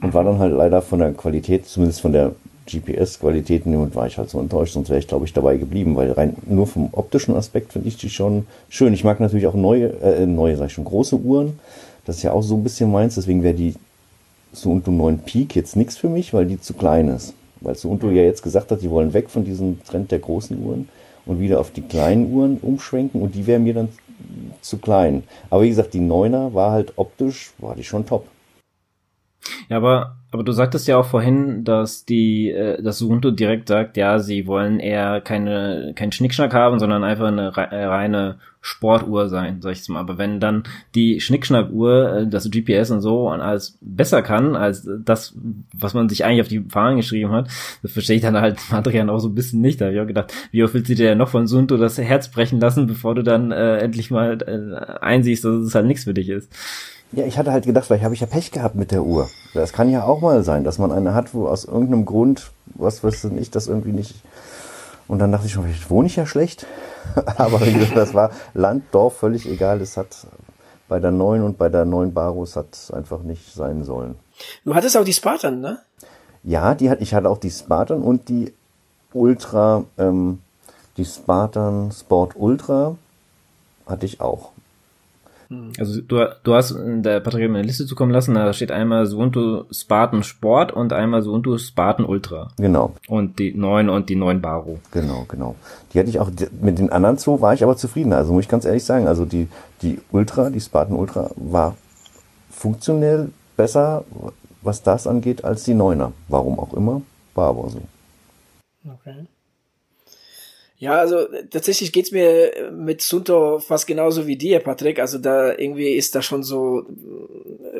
[0.00, 2.32] und war dann halt leider von der Qualität, zumindest von der
[2.66, 6.10] GPS-Qualitäten und war ich halt so enttäuscht, sonst wäre ich, glaube ich, dabei geblieben, weil
[6.12, 8.94] rein nur vom optischen Aspekt finde ich die schon schön.
[8.94, 11.58] Ich mag natürlich auch neue, äh, neue, sag ich schon, große Uhren.
[12.04, 13.74] Das ist ja auch so ein bisschen meins, deswegen wäre die
[14.54, 17.34] Suunto 9 Peak jetzt nichts für mich, weil die zu klein ist.
[17.60, 20.88] Weil Suunto ja jetzt gesagt hat, die wollen weg von diesem Trend der großen Uhren
[21.26, 23.88] und wieder auf die kleinen Uhren umschwenken und die wäre mir dann
[24.60, 25.24] zu klein.
[25.50, 28.26] Aber wie gesagt, die 9er war halt optisch, war die schon top.
[29.68, 33.96] Ja, aber aber du sagtest ja auch vorhin, dass die, äh, dass Ubuntu direkt sagt,
[33.96, 39.62] ja, sie wollen eher keine, keinen Schnickschnack haben, sondern einfach eine äh, reine Sportuhr sein,
[39.62, 40.00] sag ich mal.
[40.00, 40.64] Aber wenn dann
[40.96, 45.36] die Schnickschnackuhr, äh, das GPS und so alles besser kann, als das,
[45.72, 47.46] was man sich eigentlich auf die Fahnen geschrieben hat,
[47.82, 49.80] das verstehe ich dann halt Adrian auch so ein bisschen nicht.
[49.80, 52.28] Da habe ich auch gedacht, wie oft willst du dir noch von Sunto das Herz
[52.28, 56.14] brechen lassen, bevor du dann äh, endlich mal äh, einsiehst, dass es halt nichts für
[56.14, 56.50] dich ist.
[57.14, 59.28] Ja, ich hatte halt gedacht, vielleicht habe ich ja Pech gehabt mit der Uhr.
[59.52, 63.04] Das kann ja auch mal sein, dass man eine hat, wo aus irgendeinem Grund, was
[63.04, 64.16] weiß ich, das irgendwie nicht.
[65.06, 66.66] Und dann dachte ich schon, vielleicht wohne ich ja schlecht.
[67.36, 69.80] Aber wie gesagt, das war Land, Dorf, völlig egal.
[69.80, 70.26] Es hat
[70.88, 74.16] bei der neuen und bei der neuen Barus hat einfach nicht sein sollen.
[74.64, 75.78] Du hattest auch die Spartan, ne?
[76.42, 78.52] Ja, die hat, ich hatte auch die Spartan und die
[79.12, 80.40] Ultra, ähm,
[80.96, 82.96] die Spartan Sport Ultra
[83.86, 84.50] hatte ich auch.
[85.48, 85.72] Hm.
[85.78, 89.64] Also du, du hast in der Patrick eine Liste zukommen lassen, da steht einmal Suunto
[89.70, 92.48] Spartan Sport und einmal Suunto Spartan Ultra.
[92.56, 92.94] Genau.
[93.08, 94.78] Und die neuen und die neuen Baro.
[94.92, 95.56] Genau, genau.
[95.92, 96.30] Die hatte ich auch,
[96.60, 98.12] mit den anderen zwei war ich aber zufrieden.
[98.12, 99.48] Also muss ich ganz ehrlich sagen, also die,
[99.82, 101.76] die Ultra, die Spartan Ultra war
[102.50, 104.04] funktionell besser,
[104.62, 106.12] was das angeht, als die Neuner.
[106.28, 107.02] Warum auch immer,
[107.34, 107.82] war aber so.
[108.84, 109.26] Okay.
[110.76, 114.98] Ja, also tatsächlich geht's mir mit Sunto fast genauso wie dir, Patrick.
[114.98, 116.84] Also da irgendwie ist da schon so,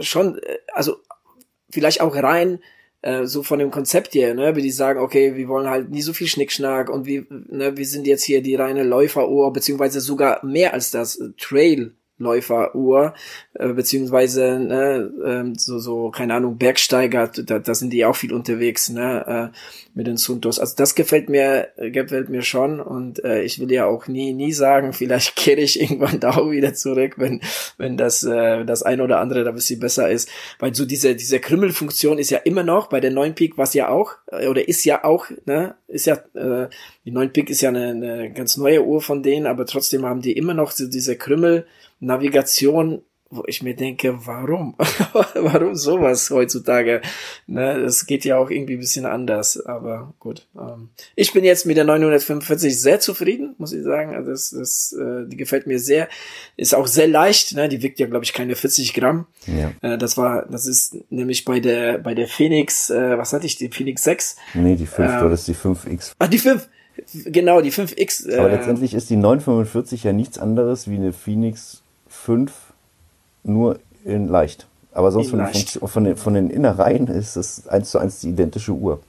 [0.00, 0.40] schon,
[0.72, 0.96] also
[1.70, 2.60] vielleicht auch rein
[3.02, 6.02] äh, so von dem Konzept her, ne, wie die sagen, okay, wir wollen halt nie
[6.02, 10.44] so viel Schnickschnack und wir, ne, wir sind jetzt hier die reine Läuferuhr, beziehungsweise sogar
[10.44, 13.14] mehr als das Trail Läuferuhr,
[13.54, 18.32] äh, beziehungsweise ne, äh, so, so, keine Ahnung, Bergsteiger, da, da sind die auch viel
[18.32, 19.58] unterwegs, ne, äh,
[19.94, 20.58] mit den Suntos.
[20.58, 24.52] Also das gefällt mir, gefällt mir schon und äh, ich will ja auch nie, nie
[24.52, 27.40] sagen, vielleicht kehre ich irgendwann da auch wieder zurück, wenn,
[27.78, 30.28] wenn das, äh, das ein oder andere da ein bisschen besser ist.
[30.58, 33.88] Weil so diese, diese Krümmelfunktion ist ja immer noch bei der neuen Peak, was ja
[33.88, 36.68] auch, äh, oder ist ja auch, ne, ist ja, äh,
[37.04, 40.22] die neuen Peak ist ja eine, eine ganz neue Uhr von denen, aber trotzdem haben
[40.22, 41.66] die immer noch so diese Krümmel,
[42.00, 44.74] Navigation, wo ich mir denke, warum?
[45.34, 47.00] warum sowas heutzutage?
[47.46, 50.46] Ne, das geht ja auch irgendwie ein bisschen anders, aber gut.
[50.56, 54.14] Ähm, ich bin jetzt mit der 945 sehr zufrieden, muss ich sagen.
[54.14, 56.08] Also das, das, äh, die gefällt mir sehr.
[56.56, 57.68] Ist auch sehr leicht, ne?
[57.68, 59.26] Die wiegt ja, glaube ich, keine 40 Gramm.
[59.46, 59.72] Ja.
[59.82, 63.56] Äh, das war, das ist nämlich bei der, bei der Phoenix, äh, was hatte ich,
[63.56, 64.36] die Phoenix 6?
[64.54, 66.12] Nee, die 5, ähm, du hattest die 5X.
[66.18, 66.68] Ah, die 5.
[67.24, 68.28] Genau, die 5X.
[68.28, 71.83] Äh, Aber letztendlich ist die 945 ja nichts anderes wie eine Phoenix
[72.24, 72.72] 5
[73.42, 74.66] nur in leicht.
[74.92, 78.30] Aber sonst von, den, von, den, von den Innereien ist es eins zu eins die
[78.30, 79.00] identische Uhr.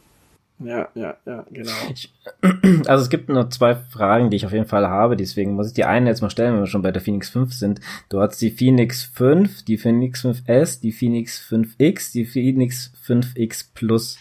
[0.60, 1.72] Ja, ja, ja, genau.
[1.94, 2.14] Ich,
[2.88, 5.74] also es gibt nur zwei Fragen, die ich auf jeden Fall habe, deswegen muss ich
[5.74, 7.82] die eine jetzt mal stellen, wenn wir schon bei der Phoenix 5 sind.
[8.10, 14.18] Du hast die Phoenix 5, die Phoenix 5S, die Phoenix 5X, die Phoenix 5X Plus.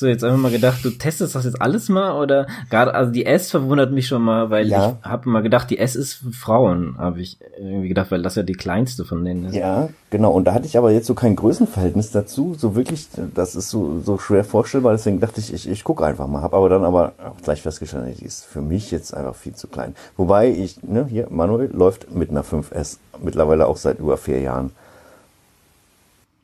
[0.00, 3.26] Du jetzt einfach mal gedacht, du testest das jetzt alles mal oder gerade also die
[3.26, 4.96] S verwundert mich schon mal, weil ja.
[5.02, 8.34] ich habe mal gedacht, die S ist für Frauen, habe ich irgendwie gedacht, weil das
[8.34, 9.54] ja die kleinste von denen ist.
[9.54, 10.32] Ja, genau.
[10.32, 14.00] Und da hatte ich aber jetzt so kein Größenverhältnis dazu, so wirklich, das ist so
[14.00, 14.92] so schwer vorstellbar.
[14.92, 18.20] Deswegen dachte ich, ich, ich gucke einfach mal, habe aber dann aber auch gleich festgestellt,
[18.20, 19.94] die ist für mich jetzt einfach viel zu klein.
[20.16, 24.72] Wobei ich, ne, hier Manuel läuft mit einer 5S mittlerweile auch seit über vier Jahren.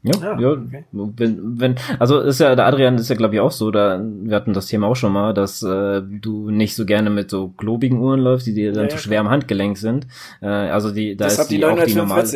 [0.07, 0.85] Ja, ah, ja, okay.
[0.93, 4.37] wenn, wenn, also ist ja, der Adrian ist ja glaube ich auch so, da, wir
[4.37, 7.99] hatten das Thema auch schon mal, dass äh, du nicht so gerne mit so globigen
[7.99, 10.07] Uhren läufst, die dir dann ja, zu schwer am Handgelenk sind.
[10.41, 12.27] Äh, also die, da das ist die, die auch die normale.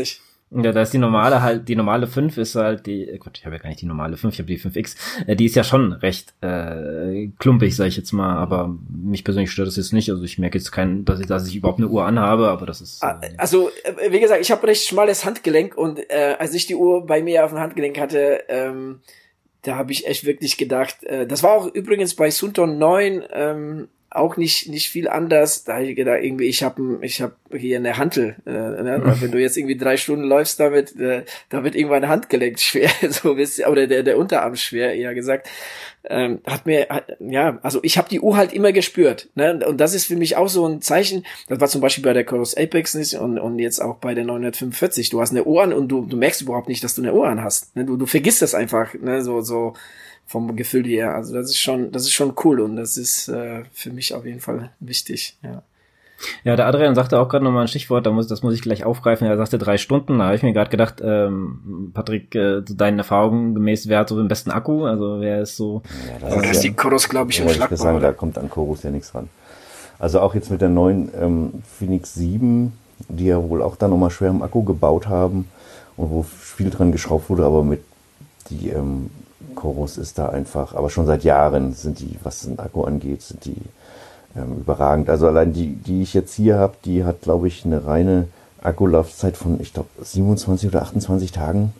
[0.52, 3.46] Ja, da ist die normale halt, die normale 5 ist halt die, äh, Gott, ich
[3.46, 4.96] habe ja gar nicht die normale 5, ich habe die 5X.
[5.28, 9.52] Äh, die ist ja schon recht äh, klumpig, sag ich jetzt mal, aber mich persönlich
[9.52, 10.10] stört das jetzt nicht.
[10.10, 12.80] Also ich merke jetzt keinen, dass ich, dass ich überhaupt eine Uhr anhabe, aber das
[12.80, 13.00] ist.
[13.00, 16.66] Ah, äh, also, äh, wie gesagt, ich habe recht schmales Handgelenk und äh, als ich
[16.66, 19.00] die Uhr bei mir auf dem Handgelenk hatte, ähm,
[19.62, 23.88] da habe ich echt wirklich gedacht, äh, das war auch übrigens bei Sunton 9, ähm,
[24.10, 25.64] auch nicht nicht viel anders.
[25.64, 28.36] Da ich gedacht, irgendwie, ich habe ich hab hier eine Hantel.
[28.44, 29.16] Äh, ne?
[29.20, 33.36] Wenn du jetzt irgendwie drei Stunden läufst damit, äh, da wird irgendwann Handgelenk schwer, so
[33.36, 35.48] wisst oder der der Unterarm schwer, eher gesagt.
[36.04, 39.60] Ähm, hat mir hat, ja, also ich habe die Uhr halt immer gespürt, ne?
[39.66, 41.26] Und das ist für mich auch so ein Zeichen.
[41.48, 44.24] Das war zum Beispiel bei der Chorus Apex nicht und und jetzt auch bei der
[44.24, 45.10] 945.
[45.10, 47.28] Du hast eine Uhr an und du du merkst überhaupt nicht, dass du eine Uhr
[47.28, 47.76] an hast.
[47.76, 47.84] Ne?
[47.84, 49.22] Du du vergisst das einfach, ne?
[49.22, 49.74] So so
[50.30, 51.12] vom Gefühl her.
[51.16, 54.24] Also das ist schon, das ist schon cool und das ist äh, für mich auf
[54.24, 55.62] jeden Fall wichtig, ja.
[56.44, 58.84] Ja, der Adrian sagte auch gerade nochmal ein Stichwort, da muss, das muss ich gleich
[58.84, 59.26] aufgreifen.
[59.26, 60.18] Er sagte drei Stunden.
[60.18, 64.18] Da habe ich mir gerade gedacht, ähm, Patrick, äh, deinen Erfahrungen gemäß, wer hat so
[64.18, 64.84] den besten Akku?
[64.84, 65.80] Also wer ist so.
[66.20, 67.72] Ja, das äh, ist die Chorus, glaube ich, im Schlag.
[67.72, 69.30] Ich sagen, da kommt an Chorus ja nichts ran.
[69.98, 72.70] Also auch jetzt mit der neuen ähm, Phoenix 7,
[73.08, 75.48] die ja wohl auch da nochmal schwer im Akku gebaut haben
[75.96, 77.82] und wo viel dran geschraubt wurde, aber mit
[78.50, 79.08] die ähm,
[79.54, 83.44] Chorus ist da einfach, aber schon seit Jahren sind die, was den Akku angeht, sind
[83.44, 83.56] die
[84.36, 85.10] ähm, überragend.
[85.10, 88.28] Also allein die, die ich jetzt hier habe, die hat, glaube ich, eine reine
[88.62, 91.72] Akkulaufzeit von, ich glaube, 27 oder 28 Tagen.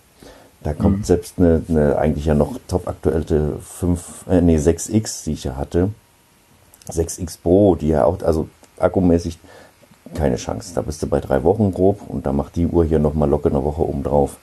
[0.62, 1.04] Da kommt mhm.
[1.04, 5.56] selbst eine, eine eigentlich ja noch top aktuelle 5, äh, nee, 6X, die ich ja
[5.56, 5.90] hatte.
[6.90, 8.48] 6X Pro, die ja auch, also
[8.78, 9.38] akkumäßig
[10.14, 10.72] keine Chance.
[10.74, 13.50] Da bist du bei drei Wochen grob und da macht die Uhr hier nochmal locker
[13.50, 14.38] eine Woche oben drauf.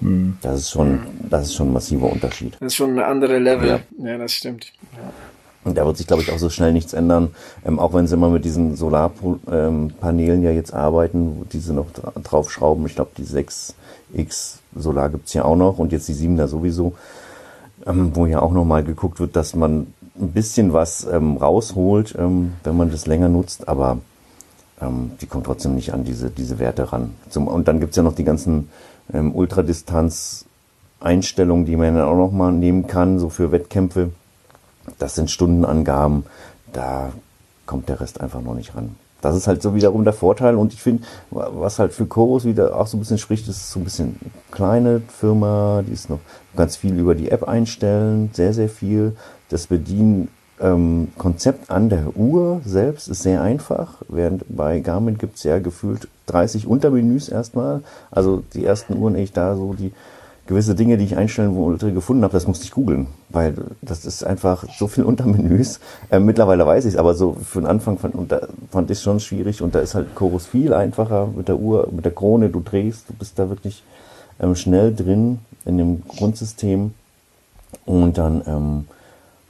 [0.00, 0.36] Mhm.
[0.42, 2.54] Das ist schon, das ist schon ein massiver Unterschied.
[2.60, 3.68] Das ist schon eine andere Level.
[3.68, 4.72] Ja, ja das stimmt.
[4.92, 5.12] Ja.
[5.66, 7.34] Und da wird sich, glaube ich, auch so schnell nichts ändern,
[7.64, 12.12] ähm, auch wenn sie immer mit diesen Solarpanelen ja jetzt arbeiten, die sie noch dra
[12.22, 12.86] draufschrauben.
[12.86, 16.94] Ich glaube, die 6X Solar gibt's ja auch noch und jetzt die 7er sowieso,
[17.84, 19.88] ähm, wo ja auch nochmal geguckt wird, dass man
[20.20, 23.98] ein bisschen was ähm, rausholt, ähm, wenn man das länger nutzt, aber
[24.80, 27.14] ähm, die kommt trotzdem nicht an diese, diese Werte ran.
[27.28, 28.68] Zum, und dann gibt's ja noch die ganzen
[29.12, 34.12] ähm, Ultradistanz-Einstellungen, die man dann auch nochmal nehmen kann, so für Wettkämpfe.
[34.98, 36.24] Das sind Stundenangaben,
[36.72, 37.12] da
[37.66, 38.96] kommt der Rest einfach noch nicht ran.
[39.20, 42.76] Das ist halt so wiederum der Vorteil und ich finde, was halt für Chorus wieder
[42.76, 44.20] auch so ein bisschen spricht, ist so ein bisschen
[44.52, 46.20] kleine Firma, die ist noch
[46.54, 49.16] ganz viel über die App einstellen, sehr, sehr viel.
[49.48, 50.28] Das Bedienen
[50.60, 55.58] ähm, Konzept an der Uhr selbst ist sehr einfach, während bei Garmin gibt es ja
[55.58, 57.82] gefühlt 30 Untermenüs erstmal.
[58.10, 59.92] Also die ersten Uhren, ich da so die
[60.46, 64.24] gewisse Dinge, die ich einstellen wollte, gefunden habe, das musste ich googeln, weil das ist
[64.24, 65.80] einfach so viel Untermenüs.
[66.10, 69.00] Äh, mittlerweile weiß ich es, aber so für den Anfang fand, und da, fand ich
[69.00, 72.48] schon schwierig und da ist halt Chorus viel einfacher mit der Uhr, mit der Krone,
[72.48, 73.82] du drehst, du bist da wirklich
[74.40, 76.94] ähm, schnell drin in dem Grundsystem
[77.84, 78.84] und dann ähm,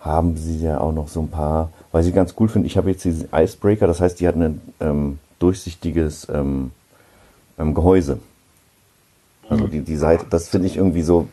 [0.06, 2.90] haben sie ja auch noch so ein paar, was ich ganz cool finde, ich habe
[2.90, 6.70] jetzt diesen Icebreaker, das heißt, die hat ein ähm, durchsichtiges ähm,
[7.58, 8.18] ähm, Gehäuse.
[9.48, 11.28] Also die, die Seite, das finde ich irgendwie so,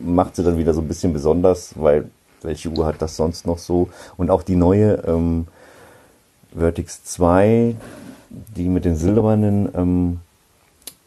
[0.00, 2.10] macht sie dann wieder so ein bisschen besonders, weil
[2.42, 3.88] welche Uhr hat das sonst noch so?
[4.16, 5.46] Und auch die neue ähm,
[6.56, 7.76] Vertix 2,
[8.56, 10.20] die mit den silbernen ähm,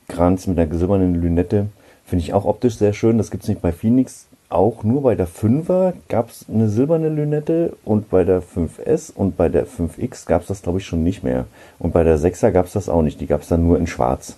[0.07, 1.67] Kranz mit einer silbernen Lünette.
[2.05, 3.17] Finde ich auch optisch sehr schön.
[3.17, 4.27] Das gibt's nicht bei Phoenix.
[4.49, 9.49] Auch nur bei der 5er gab's eine silberne Lünette und bei der 5S und bei
[9.49, 11.45] der 5X gab's das, glaube ich, schon nicht mehr.
[11.79, 13.19] Und bei der 6er gab's das auch nicht.
[13.19, 14.35] Die gab's dann nur in schwarz.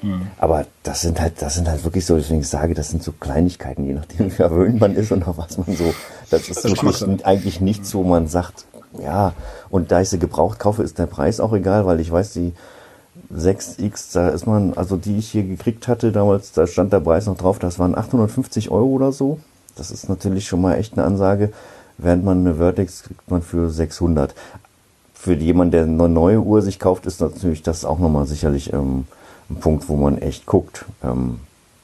[0.00, 0.28] Hm.
[0.38, 3.12] Aber das sind halt, das sind halt wirklich so, deswegen ich sage, das sind so
[3.12, 5.92] Kleinigkeiten, je nachdem, wie verwöhnt man ist und auf was man so,
[6.30, 8.66] das ist wirklich eigentlich nichts, wo man sagt,
[9.02, 9.32] ja,
[9.70, 12.52] und da ich sie gebraucht kaufe, ist der Preis auch egal, weil ich weiß, die
[13.34, 17.26] 6X, da ist man, also die ich hier gekriegt hatte damals, da stand der Preis
[17.26, 19.38] noch drauf, das waren 850 Euro oder so.
[19.76, 21.52] Das ist natürlich schon mal echt eine Ansage.
[21.98, 24.34] Während man eine Vertex kriegt man für 600.
[25.14, 29.06] Für jemanden, der eine neue Uhr sich kauft, ist natürlich das auch nochmal sicherlich ähm,
[29.50, 31.40] ein Punkt, wo man echt guckt, ähm,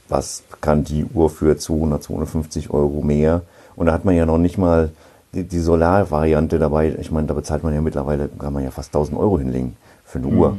[0.09, 3.43] was kann die Uhr für 200, 250 Euro mehr.
[3.77, 4.91] Und da hat man ja noch nicht mal
[5.35, 6.95] die, die Solar-Variante dabei.
[7.01, 10.19] Ich meine, da bezahlt man ja mittlerweile, kann man ja fast 1000 Euro hinlegen für
[10.19, 10.39] eine mhm.
[10.39, 10.57] Uhr.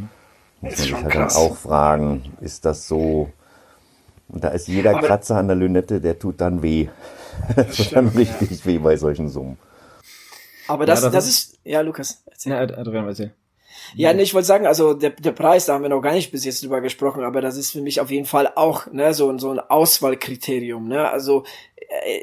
[0.62, 1.34] Muss man sich halt krass.
[1.34, 3.30] dann auch fragen, ist das so?
[4.28, 6.88] Und da ist jeder Aber Kratzer an der Lünette, der tut dann weh.
[7.56, 8.66] das tut dann richtig ja.
[8.66, 9.58] weh bei solchen Summen.
[10.68, 12.24] Aber das, ja, das, das ist, ist, ja, Lukas.
[12.26, 12.52] Erzähl.
[12.52, 13.34] Ja, Adrian, erzähl.
[13.94, 16.32] Ja, nee, ich wollte sagen, also der, der Preis, da haben wir noch gar nicht
[16.32, 19.38] bis jetzt drüber gesprochen, aber das ist für mich auf jeden Fall auch ne, so,
[19.38, 20.88] so ein Auswahlkriterium.
[20.88, 21.08] Ne?
[21.08, 21.44] Also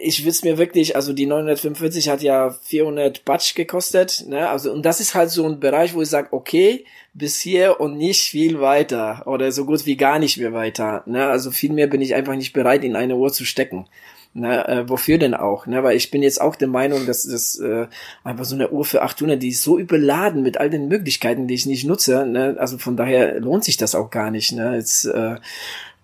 [0.01, 4.49] ich will's mir wirklich, also die 945 hat ja 400 Batsch gekostet, ne?
[4.49, 7.97] Also und das ist halt so ein Bereich, wo ich sage, okay, bis hier und
[7.97, 11.27] nicht viel weiter oder so gut wie gar nicht mehr weiter, ne?
[11.27, 13.87] Also viel mehr bin ich einfach nicht bereit in eine Uhr zu stecken.
[14.35, 15.67] Ne, äh, wofür denn auch?
[15.67, 17.87] Ne, weil ich bin jetzt auch der Meinung, dass das äh,
[18.25, 21.55] einfach so eine Uhr für 800, die ist so überladen mit all den Möglichkeiten, die
[21.55, 22.25] ich nicht nutze.
[22.25, 24.53] Ne, also von daher lohnt sich das auch gar nicht.
[24.53, 25.37] Ne, jetzt, äh,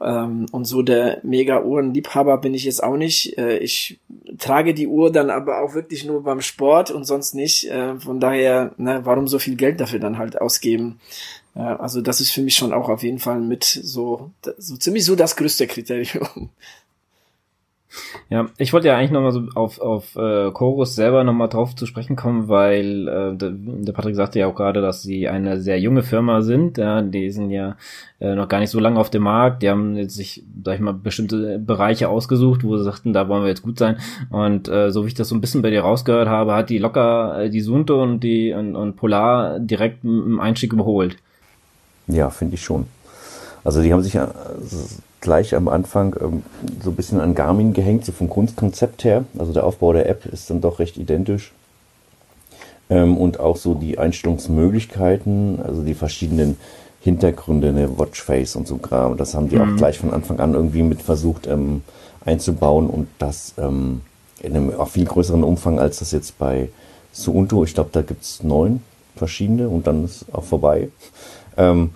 [0.01, 3.37] ähm, und so der Mega-Uhren-Liebhaber bin ich jetzt auch nicht.
[3.39, 3.99] Äh, ich
[4.39, 7.71] trage die Uhr dann aber auch wirklich nur beim Sport und sonst nicht.
[7.71, 11.01] Äh, von daher, ne, warum so viel Geld dafür dann halt ausgeben?
[11.55, 15.05] Ja, also das ist für mich schon auch auf jeden Fall mit so, so ziemlich
[15.05, 16.51] so das größte Kriterium.
[18.29, 21.87] Ja, ich wollte ja eigentlich nochmal so auf, auf äh, Chorus selber nochmal drauf zu
[21.87, 25.81] sprechen kommen, weil äh, der, der Patrick sagte ja auch gerade, dass sie eine sehr
[25.81, 26.77] junge Firma sind.
[26.77, 27.77] Ja, die sind ja
[28.21, 29.63] äh, noch gar nicht so lange auf dem Markt.
[29.63, 33.43] Die haben jetzt sich, sag ich mal, bestimmte Bereiche ausgesucht, wo sie sagten, da wollen
[33.43, 33.97] wir jetzt gut sein.
[34.29, 36.79] Und äh, so wie ich das so ein bisschen bei dir rausgehört habe, hat die
[36.79, 41.17] locker äh, die Sunto und die und, und Polar direkt im Einstieg überholt.
[42.07, 42.87] Ja, finde ich schon.
[43.65, 44.31] Also die haben sich ja
[45.21, 46.43] gleich am Anfang ähm,
[46.83, 49.25] so ein bisschen an Garmin gehängt, so vom Grundkonzept her.
[49.39, 51.53] Also der Aufbau der App ist dann doch recht identisch.
[52.91, 56.57] Ähm, und auch so die Einstellungsmöglichkeiten, also die verschiedenen
[57.01, 59.17] Hintergründe, eine Watchface und so Kram.
[59.17, 59.75] Das haben die mhm.
[59.75, 61.83] auch gleich von Anfang an irgendwie mit versucht ähm,
[62.25, 64.03] einzubauen und das ähm,
[64.41, 66.69] in einem auch viel größeren Umfang als das jetzt bei
[67.13, 67.65] Suunto.
[67.65, 68.83] Ich glaube, da gibt's neun
[69.17, 70.89] verschiedene und dann ist auch vorbei.
[71.59, 71.91] Ähm,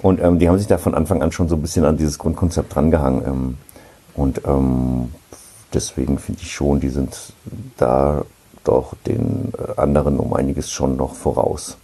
[0.00, 2.18] und ähm, die haben sich da von Anfang an schon so ein bisschen an dieses
[2.18, 3.26] Grundkonzept drangehangen.
[3.26, 3.54] Ähm,
[4.14, 5.12] und ähm,
[5.74, 7.34] deswegen finde ich schon, die sind
[7.76, 8.24] da
[8.64, 11.76] doch den äh, anderen um einiges schon noch voraus.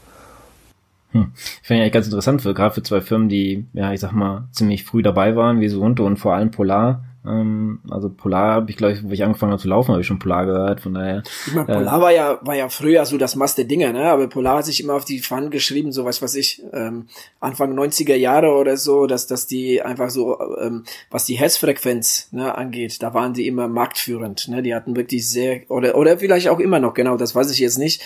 [1.13, 1.33] Hm.
[1.35, 4.49] Finde ich eigentlich ganz interessant, für, gerade für zwei Firmen, die, ja, ich sag mal,
[4.53, 8.77] ziemlich früh dabei waren, wie Suunto und vor allem Polar, ähm, also Polar habe ich,
[8.77, 11.23] glaube ich, wo ich angefangen habe zu laufen, habe ich schon Polar gehört, von daher.
[11.47, 14.05] Ich meine, Polar äh, war ja, war ja früher so das Maß der Dinge, ne?
[14.05, 17.07] Aber Polar hat sich immer auf die Fahnen geschrieben, so was weiß ich, ähm,
[17.41, 22.57] Anfang 90er Jahre oder so, dass, dass die einfach so, ähm, was die Herzfrequenz ne,
[22.57, 24.63] angeht, da waren die immer marktführend, ne?
[24.63, 27.79] Die hatten wirklich sehr, oder, oder vielleicht auch immer noch, genau, das weiß ich jetzt
[27.79, 28.03] nicht.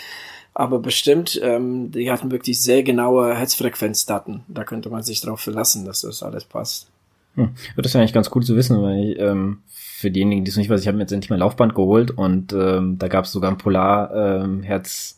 [0.55, 4.43] Aber bestimmt, ähm, die hatten wirklich sehr genaue Herzfrequenzdaten.
[4.49, 6.89] Da könnte man sich drauf verlassen, dass das alles passt.
[7.39, 7.51] Hm.
[7.77, 10.69] Das ist eigentlich ganz cool zu wissen, weil ich, ähm, für diejenigen, die es nicht
[10.69, 13.51] weiß, ich habe mir jetzt endlich mein Laufband geholt und ähm, da gab es sogar
[13.51, 15.18] ein Polar ähm, Herz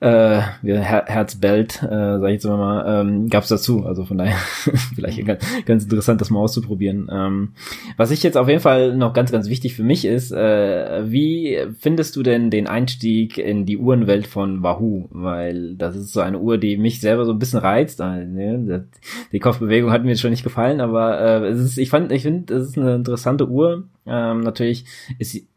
[0.00, 3.84] äh, Her Herzbelt, äh, sag ich jetzt mal, ähm, gab es dazu.
[3.84, 4.36] Also von daher
[4.94, 7.08] vielleicht ganz, ganz interessant, das mal auszuprobieren.
[7.12, 7.54] Ähm,
[7.96, 11.58] was ich jetzt auf jeden Fall noch ganz, ganz wichtig für mich ist, äh, wie
[11.80, 15.08] findest du denn den Einstieg in die Uhrenwelt von Wahoo?
[15.10, 18.00] Weil das ist so eine Uhr, die mich selber so ein bisschen reizt.
[18.00, 18.86] Äh, ne?
[19.32, 22.22] Die Kopfbewegung hat mir jetzt schon nicht gefallen, aber äh, es ist, ich fand, ich
[22.22, 23.88] finde, es ist eine interessante Uhr.
[24.06, 24.84] Ähm, natürlich
[25.18, 25.48] ist sie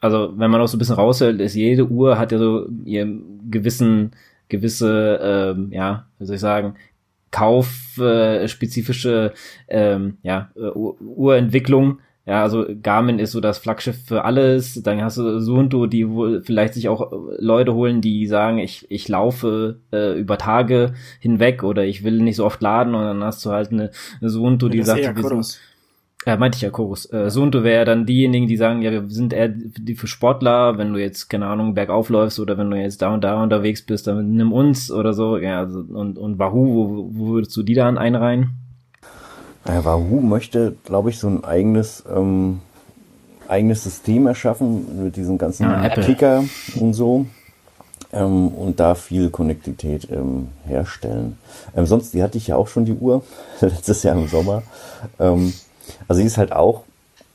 [0.00, 3.50] also wenn man auch so ein bisschen raushält, ist jede Uhr hat ja so ihren
[3.50, 4.12] gewissen,
[4.48, 6.74] gewisse, ähm, ja, wie soll ich sagen,
[7.30, 9.32] kaufspezifische
[9.68, 12.00] äh, ähm, ja, uh, Uhrentwicklung.
[12.26, 14.82] Ja, also Garmin ist so das Flaggschiff für alles.
[14.82, 19.08] Dann hast du Suunto, die wohl vielleicht sich auch Leute holen, die sagen, ich, ich
[19.08, 23.44] laufe äh, über Tage hinweg oder ich will nicht so oft laden und dann hast
[23.44, 23.90] du halt eine,
[24.20, 25.60] eine Suunto, die sagt, wir sind,
[26.26, 27.10] ja, meinte ich ja, Chorus.
[27.12, 30.92] Äh, Sunto wäre dann diejenigen, die sagen, ja, wir sind eher die für Sportler, wenn
[30.92, 34.06] du jetzt, keine Ahnung, bergauf läufst oder wenn du jetzt da und da unterwegs bist,
[34.06, 35.38] dann nimm uns oder so.
[35.38, 38.50] Ja, also, und, und Wahoo, wo, wo würdest du die dann einreihen?
[39.66, 42.60] Ja, Wahoo möchte, glaube ich, so ein eigenes, ähm,
[43.48, 46.44] eigenes System erschaffen mit diesen ganzen ja, Kicker
[46.78, 47.26] und so
[48.12, 51.38] ähm, und da viel Konnektivität ähm, herstellen.
[51.74, 53.22] Ähm, sonst, die hatte ich ja auch schon die Uhr
[53.60, 54.62] letztes Jahr im Sommer.
[55.18, 55.52] Ähm,
[56.08, 56.84] also sie ist halt auch,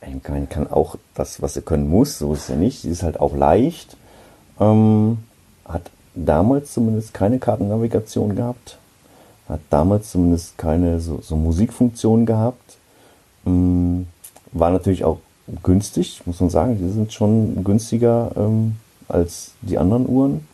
[0.05, 2.81] ich kann, kann auch das, was sie können muss, so ist ja nicht.
[2.81, 3.97] Sie ist halt auch leicht,
[4.59, 5.19] ähm,
[5.65, 8.77] hat damals zumindest keine Kartennavigation gehabt,
[9.49, 12.77] hat damals zumindest keine so, so Musikfunktion gehabt.
[13.45, 14.07] Ähm,
[14.51, 15.19] war natürlich auch
[15.63, 16.77] günstig, muss man sagen.
[16.77, 18.77] Die sind schon günstiger ähm,
[19.07, 20.47] als die anderen Uhren.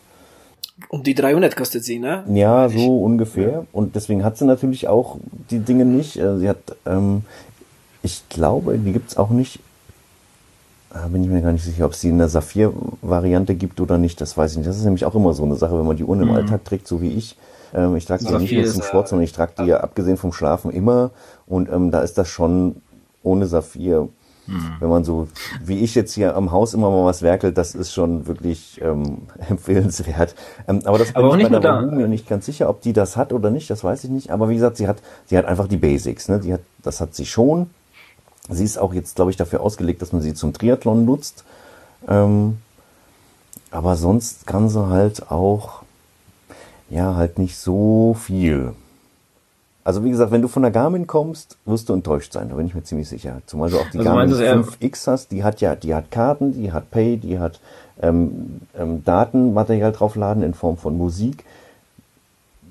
[0.90, 2.24] Um die 300 kostet sie, ne?
[2.34, 3.66] Ja, so ungefähr.
[3.72, 5.18] Und deswegen hat sie natürlich auch
[5.52, 6.18] die Dinge nicht.
[6.18, 7.24] Äh, sie hat, ähm,
[8.04, 9.60] ich glaube, die gibt's auch nicht.
[10.94, 13.98] Da bin ich mir gar nicht sicher, ob es die in der Saphir-Variante gibt oder
[13.98, 14.20] nicht.
[14.20, 14.68] Das weiß ich nicht.
[14.68, 16.30] Das ist nämlich auch immer so eine Sache, wenn man die Uhren mhm.
[16.30, 17.38] im Alltag trägt, so wie ich.
[17.74, 20.18] Ähm, ich trage die ja nicht nur zum Sport, sondern ich trage die ja abgesehen
[20.18, 21.12] vom Schlafen immer.
[21.48, 22.82] Und ähm, da ist das schon
[23.24, 24.10] ohne Saphir
[24.48, 24.76] Mhm.
[24.80, 25.28] Wenn man so,
[25.64, 29.20] wie ich jetzt hier am Haus immer mal was werkelt, das ist schon wirklich ähm,
[29.50, 30.36] empfehlenswert.
[30.68, 33.34] Ähm, aber das bin aber ich bei der nicht ganz sicher, ob die das hat
[33.34, 34.32] oder nicht, das weiß ich nicht.
[34.32, 36.28] Aber wie gesagt, sie hat, sie hat einfach die Basics.
[36.28, 36.40] Ne?
[36.40, 37.70] Die hat, das hat sie schon.
[38.50, 41.44] Sie ist auch jetzt, glaube ich, dafür ausgelegt, dass man sie zum Triathlon nutzt.
[42.08, 42.58] Ähm,
[43.70, 45.84] aber sonst kann sie halt auch,
[46.90, 48.74] ja, halt nicht so viel.
[49.84, 52.68] Also wie gesagt, wenn du von der Garmin kommst, wirst du enttäuscht sein, da bin
[52.68, 53.42] ich mir ziemlich sicher.
[53.48, 56.72] Zumal du auch die also Garmin 5X hast, die hat ja, die hat Karten, die
[56.72, 57.60] hat Pay, die hat
[58.02, 61.46] ähm, ähm, Datenmaterial draufladen in Form von Musik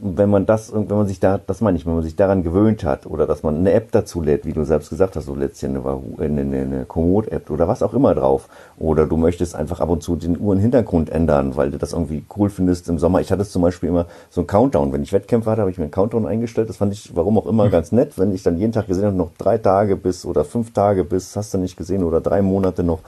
[0.03, 2.84] wenn man das, wenn man sich da, das meine ich, wenn man sich daran gewöhnt
[2.84, 5.68] hat oder dass man eine App dazu lädt, wie du selbst gesagt hast, lädst ja
[5.68, 5.82] eine,
[6.18, 8.48] eine, eine Komoot-App oder was auch immer drauf.
[8.78, 12.48] Oder du möchtest einfach ab und zu den Uhrenhintergrund ändern, weil du das irgendwie cool
[12.48, 13.20] findest im Sommer.
[13.20, 14.92] Ich hatte zum Beispiel immer so einen Countdown.
[14.92, 16.68] Wenn ich Wettkämpfe hatte, habe ich mir einen Countdown eingestellt.
[16.68, 17.70] Das fand ich, warum auch immer, mhm.
[17.70, 18.18] ganz nett.
[18.18, 21.36] Wenn ich dann jeden Tag gesehen habe, noch drei Tage bis oder fünf Tage bis,
[21.36, 23.01] hast du nicht gesehen, oder drei Monate noch.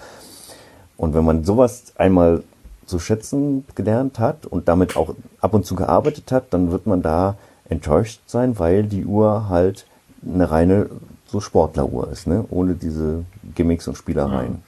[0.98, 2.42] Und wenn man sowas einmal
[2.86, 7.02] zu schätzen gelernt hat und damit auch ab und zu gearbeitet hat, dann wird man
[7.02, 7.36] da
[7.68, 9.86] enttäuscht sein, weil die Uhr halt
[10.26, 10.90] eine reine
[11.26, 12.44] so Sportleruhr ist, ne?
[12.50, 13.24] ohne diese
[13.54, 14.62] Gimmicks und Spielereien.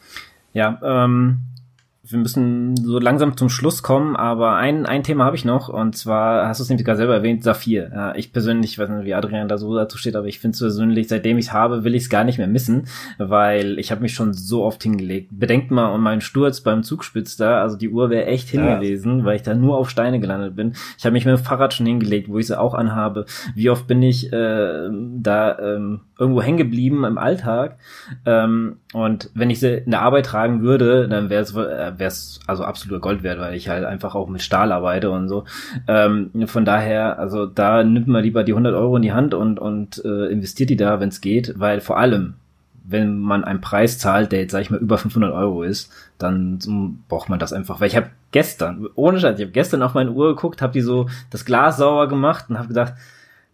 [0.54, 1.40] Ja, ähm,
[2.06, 5.96] wir müssen so langsam zum Schluss kommen, aber ein, ein Thema habe ich noch und
[5.96, 7.90] zwar hast du es nämlich gerade selber erwähnt, Saphir.
[7.94, 10.60] Ja, ich persönlich, weiß nicht, wie Adrian da so dazu steht, aber ich finde es
[10.60, 14.02] persönlich, seitdem ich es habe, will ich es gar nicht mehr missen, weil ich habe
[14.02, 15.30] mich schon so oft hingelegt.
[15.32, 19.24] Bedenkt mal um meinen Sturz beim Zugspitz da, also die Uhr wäre echt hingelesen, ja.
[19.24, 20.74] weil ich da nur auf Steine gelandet bin.
[20.98, 23.24] Ich habe mich mit dem Fahrrad schon hingelegt, wo ich sie auch anhabe.
[23.54, 27.78] Wie oft bin ich äh, da ähm, irgendwo hängen geblieben im Alltag.
[28.24, 32.40] Ähm, und wenn ich sie in der Arbeit tragen würde, dann wäre es äh, wär's
[32.46, 35.44] also absoluter Gold wert, weil ich halt einfach auch mit Stahl arbeite und so.
[35.88, 39.58] Ähm, von daher, also da nimmt man lieber die 100 Euro in die Hand und,
[39.58, 42.34] und äh, investiert die da, wenn es geht, weil vor allem,
[42.86, 46.58] wenn man einen Preis zahlt, der jetzt, sag ich mal, über 500 Euro ist, dann
[47.08, 47.80] braucht man das einfach.
[47.80, 50.82] Weil ich habe gestern, ohne Scheiß, ich habe gestern auf meine Uhr geguckt, habe die
[50.82, 52.94] so das Glas sauber gemacht und habe gedacht,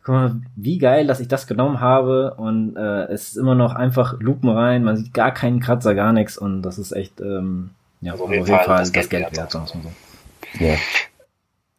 [0.02, 3.74] guck mal, wie geil, dass ich das genommen habe und äh, es ist immer noch
[3.74, 7.70] einfach Lupen rein, man sieht gar keinen Kratzer, gar nichts und das ist echt, ähm,
[8.00, 10.64] ja, also auf jeden Fall, Fall das, Geld, Geld wert, sagen wir so.
[10.64, 10.76] Ja.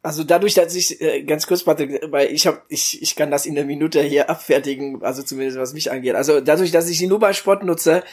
[0.04, 3.46] Also dadurch, dass ich äh, ganz kurz, Patrick, weil ich habe, ich, ich kann das
[3.46, 6.16] in der Minute hier abfertigen, also zumindest was mich angeht.
[6.16, 8.04] Also dadurch, dass ich die nur bei Sport nutze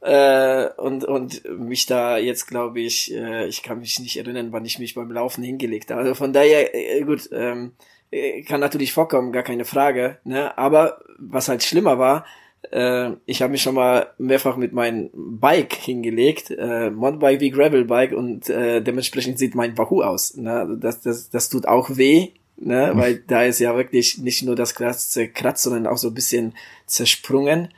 [0.00, 4.64] äh, und und mich da jetzt, glaube ich, äh, ich kann mich nicht erinnern, wann
[4.64, 6.02] ich mich beim Laufen hingelegt habe.
[6.02, 7.72] Also von daher, äh, gut, ähm,
[8.10, 10.18] äh, kann natürlich vorkommen, gar keine Frage.
[10.24, 10.56] Ne?
[10.56, 12.24] Aber was halt schlimmer war,
[12.70, 18.12] äh, ich habe mich schon mal mehrfach mit meinem Bike hingelegt, äh, Mountainbike wie Gravelbike
[18.12, 20.36] und äh, dementsprechend sieht mein Wahoo aus.
[20.36, 20.76] Ne?
[20.80, 22.92] Das, das, das tut auch weh, ne?
[22.92, 22.98] Mhm.
[22.98, 26.54] weil da ist ja wirklich nicht nur das Glas zerkratzt, sondern auch so ein bisschen
[26.86, 27.68] zersprungen.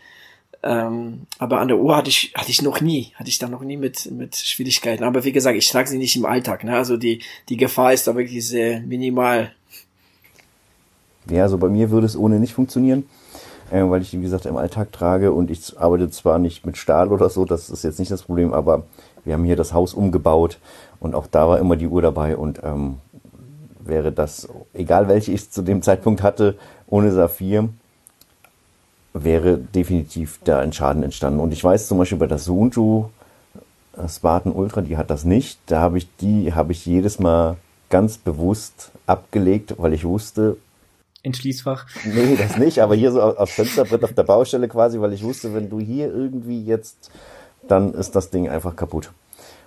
[0.62, 3.62] Ähm, aber an der Uhr hatte ich, hatte ich noch nie, hatte ich da noch
[3.62, 5.04] nie mit, mit Schwierigkeiten.
[5.04, 6.64] Aber wie gesagt, ich trage sie nicht im Alltag.
[6.64, 6.76] Ne?
[6.76, 9.52] Also die, die Gefahr ist da wirklich sehr minimal.
[11.30, 13.04] Ja, also bei mir würde es ohne nicht funktionieren,
[13.70, 17.28] weil ich, wie gesagt, im Alltag trage und ich arbeite zwar nicht mit Stahl oder
[17.28, 18.84] so, das ist jetzt nicht das Problem, aber
[19.24, 20.58] wir haben hier das Haus umgebaut
[21.00, 22.98] und auch da war immer die Uhr dabei und ähm,
[23.80, 26.56] wäre das, egal welche ich zu dem Zeitpunkt hatte,
[26.86, 27.68] ohne Saphir,
[29.12, 31.40] wäre definitiv da ein Schaden entstanden.
[31.40, 33.06] Und ich weiß zum Beispiel bei der Suunju
[33.96, 35.58] äh, Spartan Ultra, die hat das nicht.
[35.66, 37.56] Da habe ich die, habe ich jedes Mal
[37.88, 40.56] ganz bewusst abgelegt, weil ich wusste,
[41.26, 41.86] ins Schließfach.
[42.04, 45.52] Nee, das nicht, aber hier so aufs Fensterbrett auf der Baustelle quasi, weil ich wusste,
[45.54, 47.10] wenn du hier irgendwie jetzt,
[47.66, 49.10] dann ist das Ding einfach kaputt.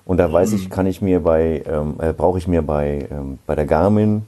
[0.05, 3.39] Und da weiß ich, kann ich mir bei, ähm, äh, brauche ich mir bei, ähm,
[3.45, 4.23] bei der Garmin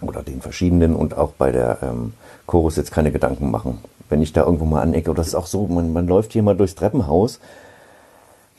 [0.00, 2.12] oder den verschiedenen und auch bei der ähm,
[2.46, 3.78] Chorus jetzt keine Gedanken machen.
[4.08, 5.10] wenn ich da irgendwo mal anecke.
[5.10, 7.40] Oder das ist auch so, man, man läuft hier mal durchs Treppenhaus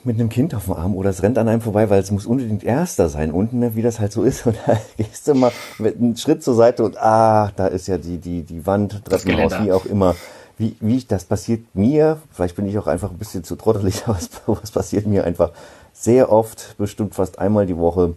[0.08, 2.26] mit einem Kind auf dem Arm oder es rennt an einem vorbei, weil es muss
[2.26, 4.46] unbedingt Erster sein unten, ne, wie das halt so ist.
[4.48, 7.98] Und da gehst du mal mit einem Schritt zur Seite und ah, da ist ja
[7.98, 10.16] die, die, die Wand, Treppenhaus, wie auch immer.
[10.58, 14.18] Wie, wie das passiert mir, vielleicht bin ich auch einfach ein bisschen zu trottelig, aber
[14.64, 15.52] es passiert mir einfach
[15.94, 18.16] sehr oft, bestimmt fast einmal die Woche.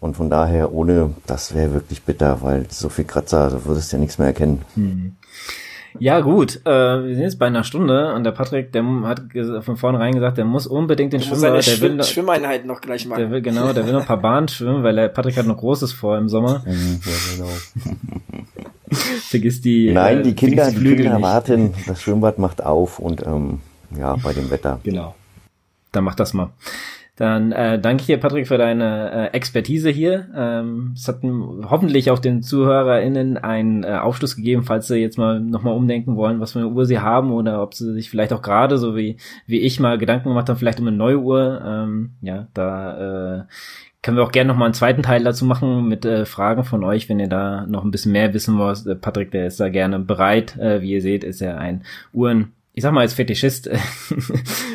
[0.00, 3.96] Und von daher, ohne, das wäre wirklich bitter, weil so viel Kratzer, da würdest du
[3.96, 4.62] ja nichts mehr erkennen.
[4.74, 5.16] Hm.
[5.98, 6.60] Ja, gut.
[6.64, 9.22] Äh, wir sind jetzt bei einer Stunde und der Patrick, der hat
[9.62, 11.54] von vornherein gesagt, der muss unbedingt den Schwimmbad.
[11.54, 13.20] Der Schwimm will Schwimmeinheit noch gleich machen.
[13.20, 15.56] Der will, genau, der will noch ein paar Bahnen schwimmen, weil der Patrick hat noch
[15.56, 16.64] Großes vor im Sommer.
[16.66, 16.72] Ja,
[17.36, 17.50] genau.
[19.28, 19.92] vergiss die.
[19.92, 21.74] Nein, die äh, Kinder, die, die Kinder warten.
[21.86, 23.60] Das Schwimmbad macht auf und ähm,
[23.96, 24.80] ja, bei dem Wetter.
[24.82, 25.14] Genau.
[25.92, 26.50] Dann mach das mal.
[27.18, 30.28] Dann äh, danke ich dir, Patrick, für deine äh, Expertise hier.
[30.36, 31.20] Ähm, es hat
[31.68, 36.38] hoffentlich auch den ZuhörerInnen einen äh, Aufschluss gegeben, falls sie jetzt mal nochmal umdenken wollen,
[36.38, 39.16] was für eine Uhr sie haben oder ob sie sich vielleicht auch gerade, so wie,
[39.46, 41.60] wie ich mal Gedanken gemacht haben, vielleicht um eine neue Uhr.
[41.66, 43.42] Ähm, ja, da äh,
[44.00, 47.08] können wir auch gerne nochmal einen zweiten Teil dazu machen mit äh, Fragen von euch,
[47.08, 48.86] wenn ihr da noch ein bisschen mehr wissen wollt.
[48.86, 50.56] Äh, Patrick, der ist da gerne bereit.
[50.56, 53.68] Äh, wie ihr seht, ist er ein Uhren ich sag mal als Fetischist,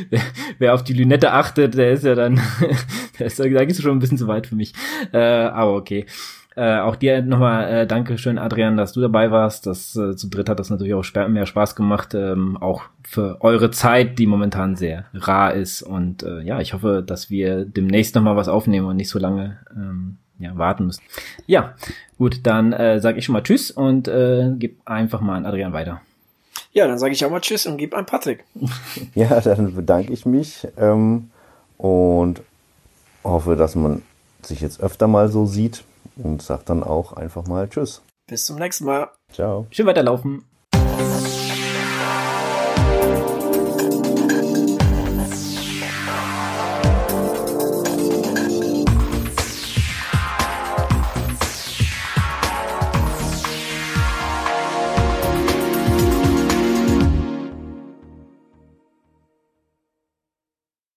[0.10, 0.22] wer,
[0.60, 2.36] wer, auf die Lünette achtet, der ist ja dann,
[3.20, 4.74] der ist, da gehst du schon ein bisschen zu weit für mich.
[5.14, 6.06] Äh, aber okay.
[6.56, 9.66] Äh, auch dir nochmal äh, danke schön, Adrian, dass du dabei warst.
[9.68, 13.72] Das äh, zu dritt hat das natürlich auch mehr Spaß gemacht, ähm, auch für eure
[13.72, 15.82] Zeit, die momentan sehr rar ist.
[15.82, 19.60] Und äh, ja, ich hoffe, dass wir demnächst nochmal was aufnehmen und nicht so lange
[19.74, 21.02] ähm, ja, warten müssen.
[21.48, 21.74] Ja,
[22.18, 25.72] gut, dann äh, sage ich schon mal Tschüss und äh, gib einfach mal an Adrian
[25.72, 26.02] weiter.
[26.72, 28.44] Ja, dann sage ich auch mal Tschüss und gebe an Patrick.
[29.16, 31.32] ja, dann bedanke ich mich ähm,
[31.78, 32.42] und
[33.24, 34.02] hoffe, dass man
[34.42, 35.84] sich jetzt öfter mal so sieht
[36.18, 38.02] und sagt dann auch einfach mal Tschüss.
[38.28, 39.10] Bis zum nächsten Mal.
[39.32, 39.68] Ciao.
[39.72, 40.46] Schön weiterlaufen.